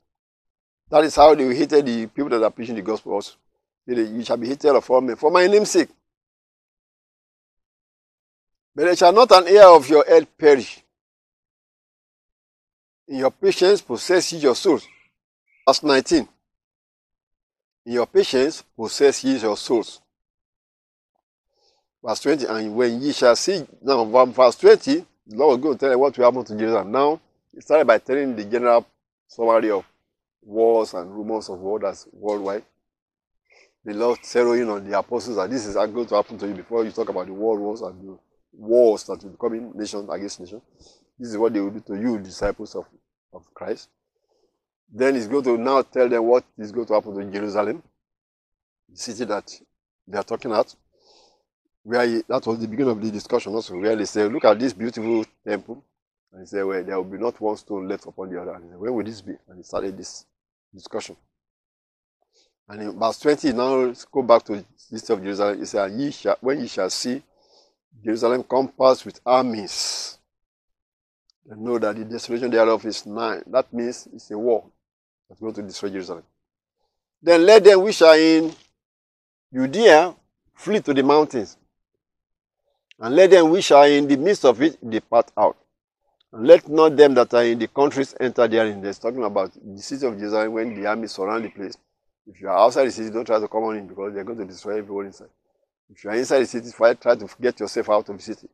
That 0.90 1.04
is 1.04 1.14
how 1.14 1.34
they 1.34 1.54
hated 1.54 1.86
the 1.86 2.06
people 2.06 2.30
that 2.30 2.42
are 2.42 2.50
preaching 2.50 2.74
the 2.74 2.82
gospel 2.82 3.12
also. 3.12 3.34
You 3.86 4.24
shall 4.24 4.36
be 4.36 4.48
hated 4.48 4.74
of 4.74 4.90
all 4.90 5.00
men 5.00 5.16
for 5.16 5.30
my 5.30 5.46
name's 5.46 5.70
sake. 5.70 5.88
But 8.74 8.86
there 8.86 8.96
shall 8.96 9.12
not 9.12 9.30
an 9.30 9.46
heir 9.46 9.68
of 9.68 9.88
your 9.88 10.04
head 10.06 10.26
perish. 10.36 10.82
In 13.08 13.18
your 13.18 13.30
patience 13.30 13.80
possess 13.80 14.32
ye 14.32 14.40
your 14.40 14.56
souls. 14.56 14.86
Verse 15.66 15.82
19. 15.82 16.28
In 17.86 17.92
your 17.92 18.06
patience 18.06 18.62
possess 18.76 19.22
ye 19.22 19.38
your 19.38 19.56
souls. 19.56 20.00
Verse 22.04 22.20
20, 22.20 22.46
and 22.46 22.76
when 22.76 23.00
ye 23.00 23.12
shall 23.12 23.36
see, 23.36 23.66
now 23.82 24.08
from 24.08 24.32
verse 24.32 24.56
20, 24.56 25.04
the 25.26 25.36
Lord 25.36 25.60
will 25.60 25.72
go 25.72 25.76
tell 25.76 25.90
you 25.90 25.98
what 25.98 26.16
will 26.16 26.24
happen 26.24 26.44
to 26.44 26.56
Jerusalem. 26.56 26.92
Now, 26.92 27.20
he 27.52 27.60
started 27.60 27.86
by 27.86 27.98
telling 27.98 28.36
the 28.36 28.44
general 28.44 28.86
summary 29.26 29.70
of 29.70 29.84
wars 30.42 30.94
and 30.94 31.10
rumors 31.10 31.48
of 31.48 31.58
war 31.58 31.80
that's 31.80 32.06
worldwide. 32.12 32.64
The 33.84 33.94
Lord 33.94 34.18
zeroing 34.20 34.72
on 34.72 34.88
the 34.88 34.98
apostles 34.98 35.36
that 35.36 35.50
this 35.50 35.66
is 35.66 35.74
going 35.74 36.06
to 36.06 36.14
happen 36.14 36.38
to 36.38 36.46
you 36.46 36.54
before 36.54 36.84
you 36.84 36.90
talk 36.90 37.08
about 37.08 37.26
the 37.26 37.32
world 37.32 37.60
wars 37.60 37.80
and 37.82 38.00
the 38.00 38.18
wars 38.52 39.04
that 39.04 39.22
will 39.22 39.30
be 39.30 39.36
coming 39.40 39.72
nation 39.74 40.08
against 40.10 40.40
nation. 40.40 40.60
This 41.18 41.30
is 41.30 41.38
what 41.38 41.52
they 41.52 41.60
will 41.60 41.70
do 41.70 41.80
to 41.80 41.94
you, 41.94 42.18
disciples 42.18 42.74
of, 42.74 42.84
of 43.32 43.42
Christ. 43.54 43.88
Then 44.92 45.14
he's 45.14 45.26
going 45.26 45.44
to 45.44 45.56
now 45.56 45.82
tell 45.82 46.08
them 46.08 46.24
what 46.24 46.44
is 46.58 46.72
going 46.72 46.86
to 46.86 46.94
happen 46.94 47.14
to 47.16 47.32
Jerusalem, 47.32 47.82
the 48.88 48.96
city 48.96 49.24
that 49.24 49.50
they 50.06 50.18
are 50.18 50.24
talking 50.24 50.50
about 50.50 50.74
where 51.86 52.04
he, 52.04 52.22
that 52.28 52.44
was 52.44 52.58
the 52.58 52.66
beginning 52.66 52.90
of 52.90 53.00
the 53.00 53.12
discussion 53.12 53.54
also, 53.54 53.78
where 53.78 53.94
they 53.94 54.04
say, 54.04 54.24
look 54.24 54.44
at 54.44 54.58
this 54.58 54.72
beautiful 54.72 55.24
temple. 55.46 55.84
And 56.32 56.40
he 56.40 56.46
said, 56.46 56.64
well, 56.64 56.82
there 56.82 56.96
will 56.96 57.04
be 57.04 57.16
not 57.16 57.40
one 57.40 57.56
stone 57.56 57.86
left 57.86 58.06
upon 58.06 58.28
the 58.28 58.42
other. 58.42 58.54
And 58.54 58.64
he 58.64 58.70
said, 58.70 58.80
where 58.80 58.92
will 58.92 59.04
this 59.04 59.20
be? 59.20 59.34
And 59.48 59.58
he 59.58 59.62
started 59.62 59.96
this 59.96 60.26
discussion. 60.74 61.16
And 62.68 62.82
in 62.82 62.98
verse 62.98 63.20
20, 63.20 63.52
now 63.52 63.94
go 64.10 64.22
back 64.22 64.42
to 64.46 64.56
the 64.56 64.64
city 64.98 65.12
of 65.12 65.22
Jerusalem. 65.22 65.60
He 65.60 65.64
said, 65.64 65.92
ye 65.92 66.10
shall, 66.10 66.36
when 66.40 66.60
ye 66.60 66.66
shall 66.66 66.90
see 66.90 67.22
Jerusalem 68.04 68.42
compassed 68.42 69.06
with 69.06 69.20
armies, 69.24 70.18
and 71.48 71.60
know 71.60 71.78
that 71.78 71.94
the 71.94 72.04
desolation 72.04 72.50
thereof 72.50 72.84
is 72.84 73.06
nigh. 73.06 73.42
That 73.46 73.72
means 73.72 74.08
it's 74.12 74.28
a 74.32 74.36
war 74.36 74.64
that's 75.28 75.40
going 75.40 75.54
to 75.54 75.62
destroy 75.62 75.90
Jerusalem. 75.90 76.24
Then 77.22 77.46
let 77.46 77.62
them 77.62 77.80
which 77.80 78.02
are 78.02 78.18
in 78.18 78.52
Judea 79.54 80.16
flee 80.52 80.80
to 80.80 80.92
the 80.92 81.04
mountains. 81.04 81.56
And 82.98 83.14
let 83.14 83.30
them 83.30 83.50
which 83.50 83.72
are 83.72 83.86
in 83.88 84.06
the 84.08 84.16
midst 84.16 84.44
of 84.44 84.60
it 84.62 84.78
depart 84.88 85.30
out. 85.36 85.56
And 86.32 86.46
let 86.46 86.68
not 86.68 86.96
them 86.96 87.14
that 87.14 87.32
are 87.34 87.44
in 87.44 87.58
the 87.58 87.68
countries 87.68 88.14
enter 88.18 88.48
therein. 88.48 88.80
There's 88.80 88.98
talking 88.98 89.24
about 89.24 89.52
the 89.54 89.80
city 89.82 90.06
of 90.06 90.18
Jerusalem 90.18 90.52
when 90.52 90.80
the 90.80 90.86
army 90.86 91.08
surround 91.08 91.44
the 91.44 91.50
place. 91.50 91.76
If 92.26 92.40
you 92.40 92.48
are 92.48 92.58
outside 92.58 92.86
the 92.86 92.90
city, 92.90 93.10
don't 93.10 93.24
try 93.24 93.38
to 93.38 93.48
come 93.48 93.64
on 93.64 93.76
in 93.76 93.86
because 93.86 94.12
they're 94.14 94.24
going 94.24 94.38
to 94.38 94.44
destroy 94.44 94.78
everyone 94.78 95.06
inside. 95.06 95.28
If 95.88 96.02
you 96.02 96.10
are 96.10 96.16
inside 96.16 96.40
the 96.40 96.46
city, 96.46 96.70
try 96.72 96.94
to 96.94 97.28
get 97.40 97.60
yourself 97.60 97.90
out 97.90 98.08
of 98.08 98.16
the 98.16 98.22
city. 98.22 98.48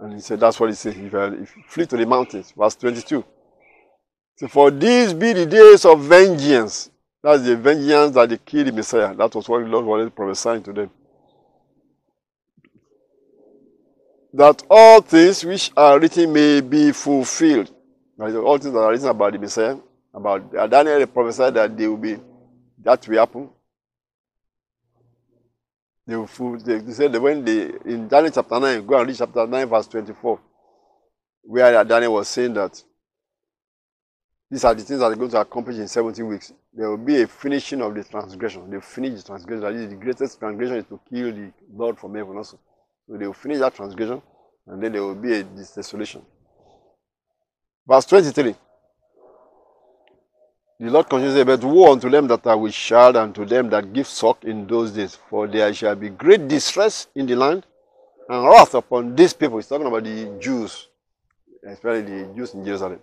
And 0.00 0.14
he 0.14 0.20
said, 0.20 0.40
that's 0.40 0.58
what 0.58 0.70
he 0.70 0.76
said. 0.76 0.96
If 0.96 1.12
you, 1.12 1.20
if 1.20 1.56
you 1.56 1.62
flee 1.66 1.86
to 1.86 1.96
the 1.96 2.06
mountains, 2.06 2.52
verse 2.56 2.76
22. 2.76 3.24
So 4.36 4.48
for 4.48 4.70
these 4.70 5.12
be 5.12 5.32
the 5.32 5.46
days 5.46 5.84
of 5.84 6.00
vengeance. 6.00 6.90
That's 7.22 7.42
the 7.42 7.56
vengeance 7.56 8.14
that 8.14 8.28
they 8.28 8.38
killed 8.38 8.68
the 8.68 8.72
Messiah. 8.72 9.14
That 9.14 9.34
was 9.34 9.48
what 9.48 9.58
the 9.58 9.66
Lord 9.66 9.84
wanted 9.84 10.14
prophesying 10.14 10.62
to 10.62 10.72
them. 10.72 10.90
That 14.38 14.62
all 14.70 15.00
things 15.00 15.44
which 15.44 15.72
are 15.76 15.98
written 15.98 16.32
may 16.32 16.60
be 16.60 16.92
fulfilled. 16.92 17.72
All 18.20 18.56
things 18.56 18.72
that 18.72 18.78
are 18.78 18.92
written 18.92 19.08
about 19.08 19.32
the 19.32 19.38
Messiah, 19.40 19.76
about 20.14 20.70
Daniel 20.70 21.04
prophesied 21.08 21.54
that 21.54 21.76
they 21.76 21.88
will 21.88 21.96
be, 21.96 22.16
that 22.84 23.08
will 23.08 23.18
happen. 23.18 23.50
They, 26.06 26.14
will, 26.14 26.58
they, 26.60 26.78
they 26.78 26.92
said 26.92 27.12
that 27.12 27.20
when 27.20 27.44
they, 27.44 27.62
in 27.84 28.06
Daniel 28.06 28.30
chapter 28.30 28.60
9, 28.60 28.86
go 28.86 29.00
and 29.00 29.08
read 29.08 29.16
chapter 29.18 29.44
9, 29.44 29.68
verse 29.68 29.88
24, 29.88 30.40
where 31.42 31.84
Daniel 31.84 32.12
was 32.12 32.28
saying 32.28 32.54
that 32.54 32.80
these 34.48 34.62
are 34.62 34.72
the 34.72 34.84
things 34.84 35.00
that 35.00 35.06
are 35.06 35.16
going 35.16 35.32
to 35.32 35.40
accomplish 35.40 35.78
in 35.78 35.88
17 35.88 36.24
weeks. 36.24 36.52
There 36.72 36.88
will 36.88 36.96
be 36.96 37.22
a 37.22 37.26
finishing 37.26 37.82
of 37.82 37.92
the 37.92 38.04
transgression. 38.04 38.70
They 38.70 38.80
finish 38.80 39.20
the 39.20 39.26
transgression. 39.26 39.88
The 39.88 39.96
greatest 39.96 40.38
transgression 40.38 40.76
is 40.76 40.84
to 40.84 41.00
kill 41.10 41.32
the 41.32 41.52
Lord 41.74 41.98
from 41.98 42.14
heaven 42.14 42.36
also. 42.36 42.60
They 43.08 43.26
will 43.26 43.32
finish 43.32 43.58
that 43.58 43.74
transgression 43.74 44.20
and 44.68 44.82
then 44.82 44.92
there 44.92 45.02
will 45.02 45.14
be 45.14 45.32
a 45.32 45.42
desolation. 45.42 46.22
Verse 47.86 48.04
23. 48.04 48.54
The 50.80 50.90
Lord 50.90 51.08
continues, 51.08 51.44
But 51.44 51.64
woe 51.64 51.92
unto 51.92 52.08
them 52.08 52.28
that 52.28 52.46
are 52.46 52.56
with 52.56 52.72
child, 52.72 53.16
and 53.16 53.34
to 53.34 53.44
them 53.44 53.68
that 53.70 53.92
give 53.92 54.06
suck 54.06 54.44
in 54.44 54.66
those 54.66 54.92
days, 54.92 55.18
for 55.28 55.48
there 55.48 55.72
shall 55.74 55.96
be 55.96 56.10
great 56.10 56.46
distress 56.46 57.08
in 57.14 57.26
the 57.26 57.34
land, 57.34 57.66
and 58.28 58.46
wrath 58.46 58.74
upon 58.74 59.16
these 59.16 59.32
people. 59.32 59.58
He's 59.58 59.66
talking 59.66 59.86
about 59.86 60.04
the 60.04 60.38
Jews, 60.38 60.86
especially 61.66 62.02
the 62.02 62.34
Jews 62.36 62.54
in 62.54 62.64
Jerusalem. 62.64 63.00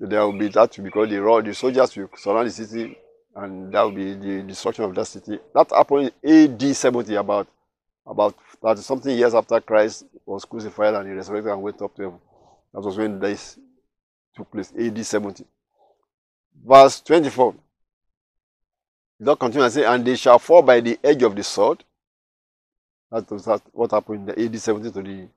So 0.00 0.06
there 0.06 0.24
will 0.24 0.38
be 0.38 0.48
that 0.48 0.82
because 0.82 1.10
the 1.10 1.42
the 1.44 1.54
soldiers 1.54 1.94
will 1.96 2.08
surround 2.16 2.48
the 2.48 2.52
city, 2.52 2.96
and 3.36 3.70
that 3.74 3.82
will 3.82 3.92
be 3.92 4.14
the 4.14 4.42
destruction 4.42 4.84
of 4.84 4.94
that 4.94 5.06
city. 5.06 5.38
That 5.52 5.70
happened 5.70 6.12
in 6.22 6.54
AD 6.54 6.76
70, 6.76 7.14
about 7.16 7.46
about 8.10 8.34
30 8.62 8.82
something 8.82 9.16
years 9.16 9.34
after 9.34 9.60
Christ 9.60 10.04
was 10.26 10.44
crucified 10.44 10.94
and 10.94 11.08
he 11.08 11.14
resurrected 11.14 11.52
and 11.52 11.62
went 11.62 11.80
up 11.80 11.94
to 11.96 12.02
heaven. 12.02 12.18
That 12.74 12.80
was 12.80 12.98
when 12.98 13.18
this 13.20 13.58
took 14.34 14.50
place, 14.50 14.72
AD 14.78 15.06
70 15.06 15.44
verse 16.64 17.00
24. 17.00 17.54
God 19.22 19.38
continues 19.38 19.64
and 19.64 19.84
say, 19.84 19.92
And 19.92 20.04
they 20.04 20.16
shall 20.16 20.38
fall 20.38 20.62
by 20.62 20.80
the 20.80 20.98
edge 21.02 21.22
of 21.22 21.36
the 21.36 21.42
sword. 21.42 21.84
That 23.10 23.30
was 23.30 23.44
that, 23.44 23.62
what 23.72 23.90
happened 23.90 24.28
in 24.28 24.34
the 24.34 24.44
AD 24.44 24.60
70 24.60 24.90
to 24.92 25.02
the 25.02 25.28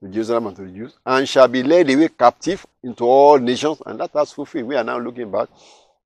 to 0.00 0.08
Jerusalem 0.08 0.48
and 0.48 0.56
to 0.56 0.62
the 0.62 0.72
Jews, 0.72 0.98
and 1.06 1.28
shall 1.28 1.46
be 1.46 1.62
led 1.62 1.88
away 1.88 2.08
captive 2.08 2.66
into 2.82 3.04
all 3.04 3.38
nations. 3.38 3.80
And 3.86 4.00
that 4.00 4.10
has 4.14 4.32
fulfilled. 4.32 4.66
We 4.66 4.74
are 4.74 4.82
now 4.82 4.98
looking 4.98 5.30
back 5.30 5.48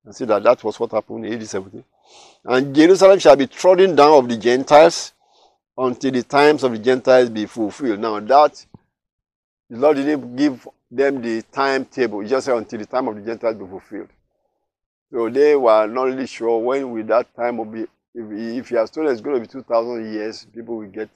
and 0.04 0.14
see 0.14 0.26
that 0.26 0.42
that 0.42 0.62
was 0.62 0.78
what 0.78 0.90
happened 0.90 1.25
in 1.25 1.32
AD 1.32 1.46
70. 1.46 1.82
And 2.44 2.75
Jerusalem 2.75 3.18
shall 3.18 3.36
be 3.36 3.46
trodden 3.46 3.96
down 3.96 4.12
of 4.12 4.28
the 4.28 4.36
Gentiles 4.36 5.12
until 5.76 6.11
the 6.12 6.23
times 6.23 6.62
of 6.62 6.73
the 6.73 6.78
Gentiles 6.78 7.28
be 7.28 7.47
fulfilled. 7.47 8.00
Now 8.00 8.18
that 8.21 8.66
the 9.68 9.76
Lord 9.76 9.97
didn't 9.97 10.37
give 10.37 10.66
them 10.90 11.21
the 11.21 11.42
timetable, 11.42 12.21
he 12.21 12.28
just 12.28 12.47
said 12.47 12.56
until 12.56 12.78
the 12.78 12.87
time 12.87 13.09
of 13.09 13.16
the 13.16 13.23
Gentiles 13.23 13.56
be 13.56 13.66
fulfilled. 13.66 14.09
So 15.12 15.28
they 15.28 15.54
were 15.54 15.87
not 15.87 16.04
really 16.04 16.26
sure 16.26 16.59
when 16.59 16.90
will 16.90 17.04
that 17.06 17.35
time 17.35 17.59
will 17.59 17.64
be. 17.66 17.87
If, 18.14 18.64
if 18.64 18.71
you 18.71 18.78
are 18.78 18.88
told 18.88 19.09
it's 19.09 19.21
going 19.21 19.37
to 19.37 19.40
be 19.40 19.47
2,000 19.47 20.12
years, 20.12 20.47
people 20.52 20.78
will 20.78 20.88
get 20.88 21.11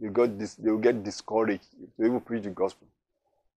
they 0.00 0.08
got 0.08 0.38
this, 0.38 0.54
they 0.54 0.70
will 0.70 0.78
get 0.78 1.02
discouraged 1.02 1.70
to 1.96 2.04
even 2.04 2.20
preach 2.20 2.44
the 2.44 2.50
gospel. 2.50 2.86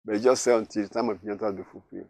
But 0.06 0.22
just 0.22 0.44
say 0.44 0.56
until 0.56 0.84
the 0.84 0.90
time 0.90 1.10
of 1.10 1.24
Gentiles 1.24 1.56
be 1.56 1.64
fulfilled. 1.64 2.10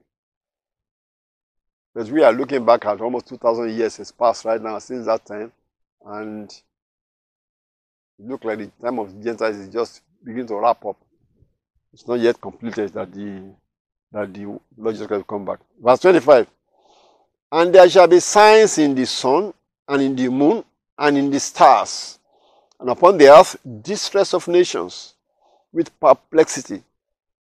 But 1.93 2.07
we 2.09 2.23
are 2.23 2.33
looking 2.33 2.65
back 2.65 2.85
at 2.85 3.01
almost 3.01 3.27
2,000 3.27 3.71
years 3.71 3.97
has 3.97 4.11
passed 4.11 4.45
right 4.45 4.61
now 4.61 4.77
since 4.79 5.05
that 5.05 5.25
time, 5.25 5.51
and 6.05 6.53
it 8.19 8.27
looks 8.27 8.45
like 8.45 8.59
the 8.59 8.71
time 8.81 8.99
of 8.99 9.23
Gentiles 9.23 9.57
is 9.57 9.69
just 9.69 10.01
beginning 10.23 10.47
to 10.47 10.55
wrap 10.55 10.83
up. 10.85 10.97
It's 11.93 12.07
not 12.07 12.19
yet 12.19 12.39
completed 12.39 12.93
that 12.93 13.11
the 13.11 13.53
that 14.11 14.33
the 14.33 14.45
Lord 14.45 14.95
Jesus 14.95 15.07
Christ 15.07 15.19
will 15.27 15.37
come 15.37 15.45
back. 15.45 15.59
Verse 15.81 15.99
25. 15.99 16.47
And 17.51 17.73
there 17.73 17.89
shall 17.89 18.07
be 18.07 18.19
signs 18.19 18.77
in 18.77 18.95
the 18.95 19.05
sun, 19.05 19.53
and 19.87 20.01
in 20.01 20.15
the 20.15 20.29
moon, 20.29 20.63
and 20.97 21.17
in 21.17 21.29
the 21.29 21.39
stars, 21.39 22.19
and 22.79 22.89
upon 22.89 23.17
the 23.17 23.29
earth 23.29 23.55
distress 23.81 24.33
of 24.33 24.47
nations, 24.47 25.15
with 25.71 25.97
perplexity. 25.99 26.83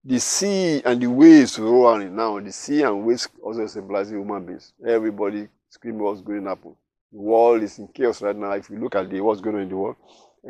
The 0.04 0.18
sea 0.18 0.82
and 0.84 1.00
the 1.00 1.06
waves 1.06 1.58
roaring. 1.58 2.14
Now, 2.14 2.38
the 2.38 2.52
sea 2.52 2.82
and 2.82 3.04
waves 3.06 3.26
also 3.42 3.66
symbolize 3.66 4.10
human 4.10 4.44
beings. 4.44 4.72
Everybody 4.86 5.48
screaming 5.70 6.02
what's 6.02 6.20
going 6.20 6.42
to 6.42 6.50
happen. 6.50 6.76
The 7.10 7.20
world 7.20 7.62
is 7.62 7.78
in 7.78 7.88
chaos 7.88 8.20
right 8.20 8.36
now. 8.36 8.50
If 8.52 8.68
you 8.68 8.78
look 8.78 8.94
at 8.96 9.08
the, 9.08 9.20
what's 9.22 9.40
going 9.40 9.56
on 9.56 9.62
in 9.62 9.68
the 9.70 9.76
world, 9.76 9.96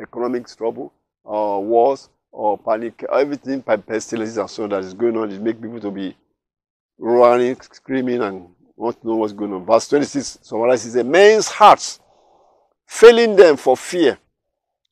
economic 0.01 0.47
trouble, 0.47 0.93
uh, 1.25 1.59
wars, 1.59 2.09
or 2.31 2.57
panic, 2.57 3.03
everything, 3.11 3.61
pestilences 3.61 4.37
and 4.37 4.49
so 4.49 4.63
on 4.63 4.69
that 4.69 4.83
is 4.83 4.93
going 4.93 5.15
on, 5.17 5.31
is 5.31 5.39
make 5.39 5.61
people 5.61 5.79
to 5.79 5.91
be 5.91 6.15
running, 6.97 7.59
screaming, 7.61 8.21
and 8.21 8.47
want 8.75 8.99
to 9.01 9.07
know 9.07 9.15
what's 9.15 9.33
going 9.33 9.53
on. 9.53 9.65
Verse 9.65 9.87
26 9.87 10.39
summarizes 10.41 10.95
a 10.95 11.03
man's 11.03 11.47
hearts, 11.47 11.99
failing 12.85 13.35
them 13.35 13.55
for 13.57 13.77
fear 13.77 14.17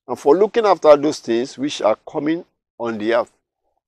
and 0.07 0.17
for 0.17 0.37
looking 0.37 0.65
after 0.65 0.95
those 0.95 1.19
things 1.19 1.57
which 1.57 1.81
are 1.81 1.97
coming 2.09 2.43
on 2.79 2.97
the 2.97 3.13
earth. 3.13 3.31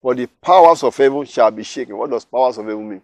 For 0.02 0.14
the 0.14 0.28
powers 0.28 0.84
of 0.84 0.96
heaven 0.96 1.26
shall 1.26 1.50
be 1.52 1.64
shaken. 1.64 1.98
What 1.98 2.12
does 2.12 2.26
powers 2.26 2.58
of 2.58 2.66
heaven 2.66 2.90
mean? 2.90 3.02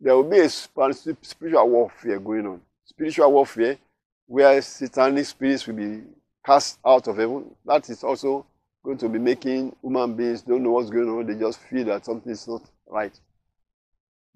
There 0.00 0.14
will 0.14 0.28
be 0.28 0.40
a 0.40 0.48
spiritual 0.48 1.68
warfare 1.68 2.18
going 2.18 2.46
on. 2.46 2.60
Spiritual 2.84 3.32
warfare 3.32 3.78
where 4.26 4.60
satanic 4.60 5.24
spirits 5.24 5.66
will 5.66 5.76
be 5.76 6.02
cast 6.46 6.78
out 6.86 7.08
of 7.08 7.16
heaven. 7.16 7.54
That 7.66 7.90
is 7.90 8.04
also 8.04 8.46
going 8.84 8.98
to 8.98 9.08
be 9.08 9.18
making 9.18 9.74
human 9.82 10.14
beings 10.14 10.42
don't 10.42 10.62
know 10.62 10.70
what's 10.70 10.90
going 10.90 11.08
on. 11.08 11.26
They 11.26 11.34
just 11.34 11.58
feel 11.58 11.84
that 11.86 12.04
something 12.04 12.32
is 12.32 12.46
not 12.46 12.62
right 12.86 13.12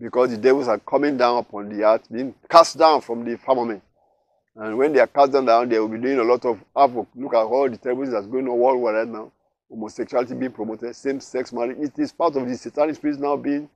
because 0.01 0.31
the 0.31 0.39
devils 0.39 0.67
are 0.67 0.79
coming 0.79 1.17
down 1.17 1.39
upon 1.39 1.69
the 1.69 1.85
earth, 1.85 2.03
being 2.11 2.35
cast 2.51 2.79
down 2.79 3.03
from 3.03 3.25
the 3.25 3.37
firmament. 3.37 3.83
And 4.57 4.77
when 4.77 4.93
they 4.93 4.99
are 4.99 5.07
cast 5.07 5.33
down, 5.33 5.69
they 5.69 5.79
will 5.79 5.89
be 5.89 5.99
doing 5.99 6.19
a 6.19 6.25
lot 6.25 6.45
of 6.47 6.59
havoc. 6.75 7.07
Look 7.15 7.35
at 7.35 7.39
all 7.39 7.69
the 7.69 7.77
terrible 7.77 8.03
things 8.03 8.15
that's 8.15 8.27
going 8.27 8.49
on 8.49 8.59
worldwide 8.59 8.95
right 8.95 9.09
now. 9.09 9.31
Homosexuality 9.71 10.35
being 10.35 10.51
promoted, 10.51 10.97
same-sex 10.97 11.53
marriage. 11.53 11.79
It 11.79 11.99
is 11.99 12.11
part 12.11 12.35
of 12.35 12.49
the 12.49 12.57
satanic 12.57 12.97
spirits 12.97 13.21
now 13.21 13.37
being 13.37 13.69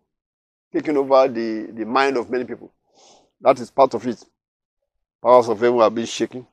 taken 0.72 0.96
over 0.96 1.28
the, 1.28 1.70
the 1.72 1.84
mind 1.84 2.16
of 2.16 2.28
many 2.30 2.44
people. 2.44 2.72
That 3.40 3.60
is 3.60 3.70
part 3.70 3.94
of 3.94 4.04
it. 4.06 4.24
Powers 5.22 5.48
of 5.48 5.60
heaven 5.60 5.80
are 5.80 5.90
being 5.90 6.06
shaken. 6.06 6.46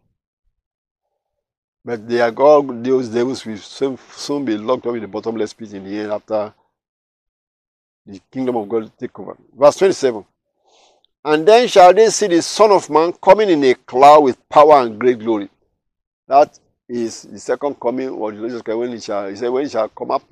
But 1.83 2.07
they 2.07 2.21
are 2.21 2.31
God, 2.31 2.83
those 2.83 3.09
devils 3.09 3.45
will 3.45 3.57
soon, 3.57 3.97
soon 4.11 4.45
be 4.45 4.57
locked 4.57 4.85
up 4.85 4.95
in 4.95 5.01
the 5.01 5.07
bottomless 5.07 5.53
pit 5.53 5.73
in 5.73 5.83
the 5.83 5.99
end 5.99 6.11
after 6.11 6.53
the 8.05 8.21
kingdom 8.31 8.55
of 8.57 8.69
God 8.69 8.91
take 8.99 9.17
over. 9.19 9.35
Verse 9.57 9.77
27. 9.77 10.23
And 11.23 11.47
then 11.47 11.67
shall 11.67 11.93
they 11.93 12.09
see 12.09 12.27
the 12.27 12.41
Son 12.41 12.71
of 12.71 12.89
Man 12.89 13.13
coming 13.13 13.49
in 13.49 13.63
a 13.63 13.73
cloud 13.75 14.23
with 14.23 14.49
power 14.49 14.81
and 14.81 14.99
great 14.99 15.19
glory. 15.19 15.49
That 16.27 16.57
is 16.87 17.23
the 17.23 17.39
second 17.39 17.79
coming 17.79 18.09
of 18.09 18.33
Jesus 18.33 18.61
Christ 18.61 18.77
when 18.77 18.91
he 18.91 18.99
shall 18.99 19.29
he 19.29 19.35
said 19.35 19.49
when 19.49 19.63
he 19.63 19.69
shall 19.69 19.87
come 19.89 20.11
up 20.11 20.23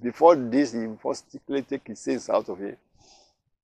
before 0.00 0.36
this 0.36 0.72
he 0.72 0.86
first 1.02 1.24
take 1.68 1.86
his 1.86 1.98
sins 1.98 2.30
out 2.30 2.48
of 2.48 2.58
here 2.58 2.76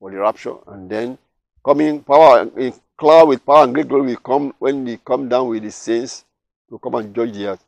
for 0.00 0.10
the 0.10 0.16
rapture 0.18 0.56
and 0.66 0.90
then 0.90 1.16
coming 1.64 2.02
power 2.02 2.50
in 2.56 2.74
cloud 2.96 3.28
with 3.28 3.46
power 3.46 3.64
and 3.64 3.74
great 3.74 3.88
glory 3.88 4.08
will 4.08 4.16
come 4.16 4.52
when 4.58 4.84
he 4.86 4.96
come 4.96 5.28
down 5.28 5.48
with 5.48 5.62
his 5.62 5.76
saints 5.76 6.24
to 6.72 6.78
come 6.78 6.94
and 6.94 7.14
judge 7.14 7.32
the 7.32 7.48
earth. 7.48 7.64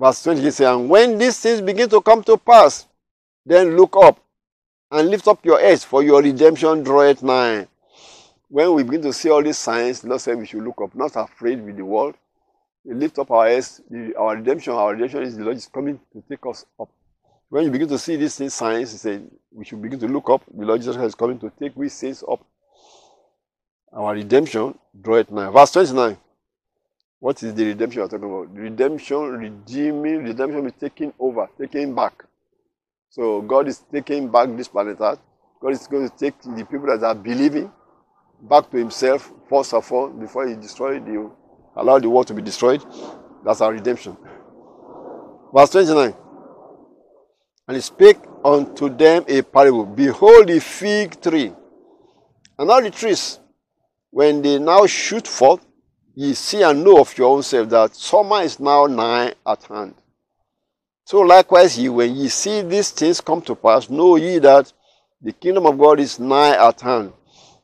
Verse 0.00 0.22
20 0.22 0.40
he 0.40 0.50
says, 0.50 0.66
And 0.66 0.88
when 0.88 1.18
these 1.18 1.38
things 1.38 1.60
begin 1.60 1.88
to 1.90 2.00
come 2.00 2.24
to 2.24 2.38
pass, 2.38 2.86
then 3.44 3.76
look 3.76 3.94
up 3.96 4.18
and 4.90 5.10
lift 5.10 5.28
up 5.28 5.44
your 5.44 5.60
heads, 5.60 5.84
for 5.84 6.02
your 6.02 6.22
redemption 6.22 6.82
draweth 6.82 7.22
nigh. 7.22 7.68
When 8.48 8.72
we 8.72 8.82
begin 8.82 9.02
to 9.02 9.12
see 9.12 9.28
all 9.28 9.42
these 9.42 9.58
signs, 9.58 10.00
the 10.00 10.08
Lord 10.08 10.38
we 10.38 10.46
should 10.46 10.62
look 10.62 10.80
up, 10.82 10.94
not 10.94 11.12
afraid 11.16 11.62
with 11.64 11.76
the 11.76 11.84
world. 11.84 12.14
We 12.84 12.94
lift 12.94 13.18
up 13.18 13.30
our 13.30 13.46
heads. 13.46 13.80
Our 14.18 14.36
redemption, 14.36 14.72
our 14.72 14.92
redemption 14.92 15.22
is 15.22 15.36
the 15.36 15.44
Lord 15.44 15.56
is 15.56 15.66
coming 15.66 16.00
to 16.12 16.22
take 16.28 16.44
us 16.46 16.64
up. 16.80 16.88
When 17.48 17.64
you 17.64 17.70
begin 17.70 17.88
to 17.88 17.98
see 17.98 18.16
these 18.16 18.36
things, 18.36 18.54
signs, 18.54 18.92
He 18.92 18.98
said 18.98 19.30
we 19.52 19.64
should 19.64 19.82
begin 19.82 19.98
to 20.00 20.08
look 20.08 20.30
up. 20.30 20.42
The 20.52 20.64
Lord 20.64 20.80
Jesus 20.80 20.96
Christ 20.96 21.08
is 21.08 21.14
coming 21.14 21.38
to 21.40 21.52
take 21.58 21.76
we 21.76 21.88
saints 21.88 22.24
up. 22.28 22.44
Our 23.92 24.14
redemption 24.14 24.78
draweth 24.98 25.30
nigh. 25.30 25.50
Verse 25.50 25.72
29. 25.72 26.16
What 27.24 27.42
is 27.42 27.54
the 27.54 27.64
redemption 27.64 28.00
you're 28.00 28.08
talking 28.08 28.30
about? 28.30 28.54
Redemption, 28.54 29.18
redeeming, 29.38 30.24
redemption 30.24 30.66
is 30.66 30.74
taking 30.78 31.10
over, 31.18 31.48
taking 31.58 31.94
back. 31.94 32.22
So 33.08 33.40
God 33.40 33.66
is 33.66 33.78
taking 33.90 34.30
back 34.30 34.54
this 34.54 34.68
planet 34.68 34.98
Earth. 35.00 35.20
God 35.58 35.72
is 35.72 35.86
going 35.86 36.06
to 36.06 36.14
take 36.14 36.38
the 36.42 36.66
people 36.66 36.86
that 36.86 37.02
are 37.02 37.14
believing 37.14 37.72
back 38.42 38.70
to 38.72 38.76
himself, 38.76 39.32
first 39.48 39.72
of 39.72 39.90
all, 39.90 40.10
before 40.10 40.46
he 40.46 40.54
destroyed 40.54 41.06
the 41.06 41.30
allow 41.76 41.98
the 41.98 42.10
world 42.10 42.26
to 42.26 42.34
be 42.34 42.42
destroyed. 42.42 42.84
That's 43.42 43.62
our 43.62 43.72
redemption. 43.72 44.18
Verse 45.54 45.70
29. 45.70 46.14
And 47.68 47.74
he 47.74 47.80
spake 47.80 48.18
unto 48.44 48.94
them 48.94 49.24
a 49.28 49.40
parable. 49.40 49.86
Behold 49.86 50.48
the 50.48 50.60
fig 50.60 51.18
tree, 51.22 51.54
and 52.58 52.70
all 52.70 52.82
the 52.82 52.90
trees 52.90 53.38
when 54.10 54.42
they 54.42 54.58
now 54.58 54.84
shoot 54.84 55.26
forth, 55.26 55.66
ye 56.14 56.34
see 56.34 56.62
and 56.62 56.84
know 56.84 57.00
of 57.00 57.16
your 57.18 57.34
own 57.34 57.42
self 57.42 57.68
that 57.70 57.94
summer 57.94 58.42
is 58.42 58.60
now 58.60 58.86
nigh 58.86 59.34
at 59.46 59.62
hand. 59.64 59.94
So 61.04 61.20
likewise, 61.20 61.78
ye, 61.78 61.88
when 61.88 62.14
ye 62.14 62.28
see 62.28 62.62
these 62.62 62.90
things 62.90 63.20
come 63.20 63.42
to 63.42 63.54
pass, 63.54 63.90
know 63.90 64.16
ye 64.16 64.38
that 64.38 64.72
the 65.20 65.32
kingdom 65.32 65.66
of 65.66 65.78
God 65.78 66.00
is 66.00 66.18
nigh 66.18 66.56
at 66.68 66.80
hand. 66.80 67.12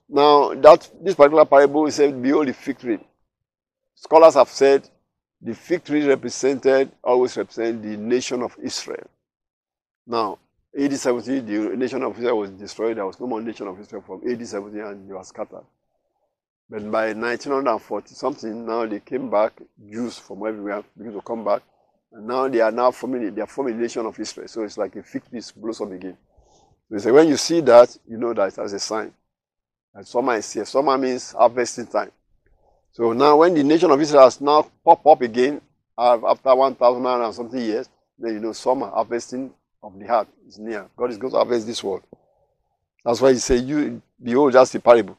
Now, 0.09 0.55
that 0.55 0.91
this 1.03 1.15
particular 1.15 1.45
parable 1.45 1.87
is 1.87 1.95
said, 1.95 2.21
Behold 2.21 2.49
the 2.49 2.53
fig 2.53 2.79
tree. 2.79 2.99
Scholars 3.95 4.35
have 4.35 4.49
said 4.49 4.89
the 5.41 5.55
fig 5.55 5.85
tree 5.85 6.07
represented, 6.07 6.91
always 7.03 7.37
represent 7.37 7.83
the 7.83 7.97
nation 7.97 8.43
of 8.43 8.57
Israel. 8.63 9.09
Now, 10.07 10.39
AD 10.79 10.93
70, 10.93 11.41
the 11.41 11.77
nation 11.77 12.03
of 12.03 12.17
Israel 12.19 12.39
was 12.39 12.51
destroyed. 12.51 12.97
There 12.97 13.07
was 13.07 13.19
no 13.21 13.27
more 13.27 13.41
nation 13.41 13.67
of 13.69 13.81
Israel 13.81 14.03
from 14.03 14.21
AD 14.29 14.47
70 14.47 14.79
and 14.81 15.09
they 15.09 15.15
were 15.15 15.25
scattered. 15.25 15.65
But 16.71 16.89
by 16.89 17.13
1940 17.13 18.15
something, 18.15 18.65
now 18.65 18.87
they 18.87 19.01
came 19.01 19.29
back, 19.29 19.61
Jews 19.91 20.19
from 20.19 20.47
everywhere 20.47 20.85
begin 20.97 21.15
to 21.15 21.21
come 21.21 21.45
back. 21.45 21.63
And 22.13 22.29
now 22.29 22.47
they 22.47 22.61
are 22.61 22.71
now 22.71 22.93
forming, 22.93 23.35
they 23.35 23.41
are 23.41 23.47
forming 23.49 23.75
a 23.75 23.79
nation 23.79 24.07
of 24.07 24.19
Israel. 24.19 24.47
So 24.47 24.63
it's 24.63 24.79
like 24.79 24.95
a 24.95 25.03
fig 25.03 25.29
tree 25.29 25.41
blossom 25.57 25.93
again. 25.93 26.17
So 26.89 26.95
they 26.95 26.99
say, 27.01 27.11
when 27.11 27.29
you 27.29 27.37
see 27.37 27.61
that, 27.63 27.97
you 28.09 28.19
know 28.19 28.33
that 28.35 28.57
as 28.57 28.73
a 28.73 28.79
sign. 28.79 29.13
And 29.95 30.07
summer 30.07 30.37
is 30.37 30.53
here. 30.53 30.65
Summer 30.65 30.97
means 30.97 31.33
harvesting 31.33 31.89
time. 31.89 32.13
So 32.93 33.13
now 33.13 33.39
when 33.39 33.55
the 33.55 33.65
nation 33.65 33.91
of 33.91 34.01
Israel 34.01 34.25
has 34.25 34.41
now 34.41 34.71
pop 34.85 35.05
up 35.05 35.23
again, 35.23 35.61
after 35.99 36.55
1,000 36.55 37.07
and 37.07 37.35
something 37.35 37.61
years, 37.61 37.89
then 38.17 38.35
you 38.35 38.41
know 38.41 38.53
summer 38.53 38.89
harvesting 38.89 39.53
of 39.83 39.99
the 39.99 40.07
heart 40.07 40.29
is 40.47 40.59
near. 40.59 40.89
God 40.97 41.11
is 41.11 41.19
going 41.19 41.33
to 41.33 41.37
harvest 41.37 41.67
this 41.67 41.83
world. 41.83 42.03
That's 43.05 43.21
why 43.21 43.33
he 43.33 43.39
said, 43.39 43.65
You 43.65 44.01
behold, 44.23 44.53
that's 44.53 44.71
the 44.71 44.81
parable. 44.81 45.19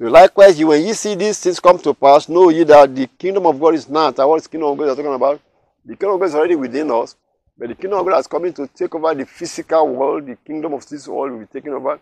So 0.00 0.06
likewise, 0.06 0.58
you 0.58 0.68
when 0.68 0.86
you 0.86 0.94
see 0.94 1.14
these 1.14 1.38
things 1.40 1.60
come 1.60 1.78
to 1.80 1.92
pass, 1.92 2.26
know 2.26 2.48
ye 2.48 2.64
that 2.64 2.94
the 2.96 3.06
kingdom 3.06 3.44
of 3.44 3.60
God 3.60 3.74
is 3.74 3.86
not. 3.86 4.16
What 4.16 4.36
is 4.36 4.46
kingdom 4.46 4.70
of 4.70 4.78
God 4.78 4.88
are 4.88 4.96
talking 4.96 5.12
about? 5.12 5.42
The 5.84 5.94
kingdom 5.94 6.14
of 6.14 6.20
God 6.20 6.26
is 6.26 6.34
already 6.34 6.56
within 6.56 6.90
us, 6.90 7.16
but 7.58 7.68
the 7.68 7.74
kingdom 7.74 7.98
of 7.98 8.06
God 8.06 8.16
has 8.16 8.26
coming 8.26 8.54
to 8.54 8.66
take 8.68 8.94
over 8.94 9.14
the 9.14 9.26
physical 9.26 9.86
world. 9.88 10.26
The 10.26 10.36
kingdom 10.36 10.72
of 10.72 10.88
this 10.88 11.06
world 11.06 11.32
will 11.32 11.40
be 11.40 11.46
taken 11.46 11.74
over. 11.74 12.00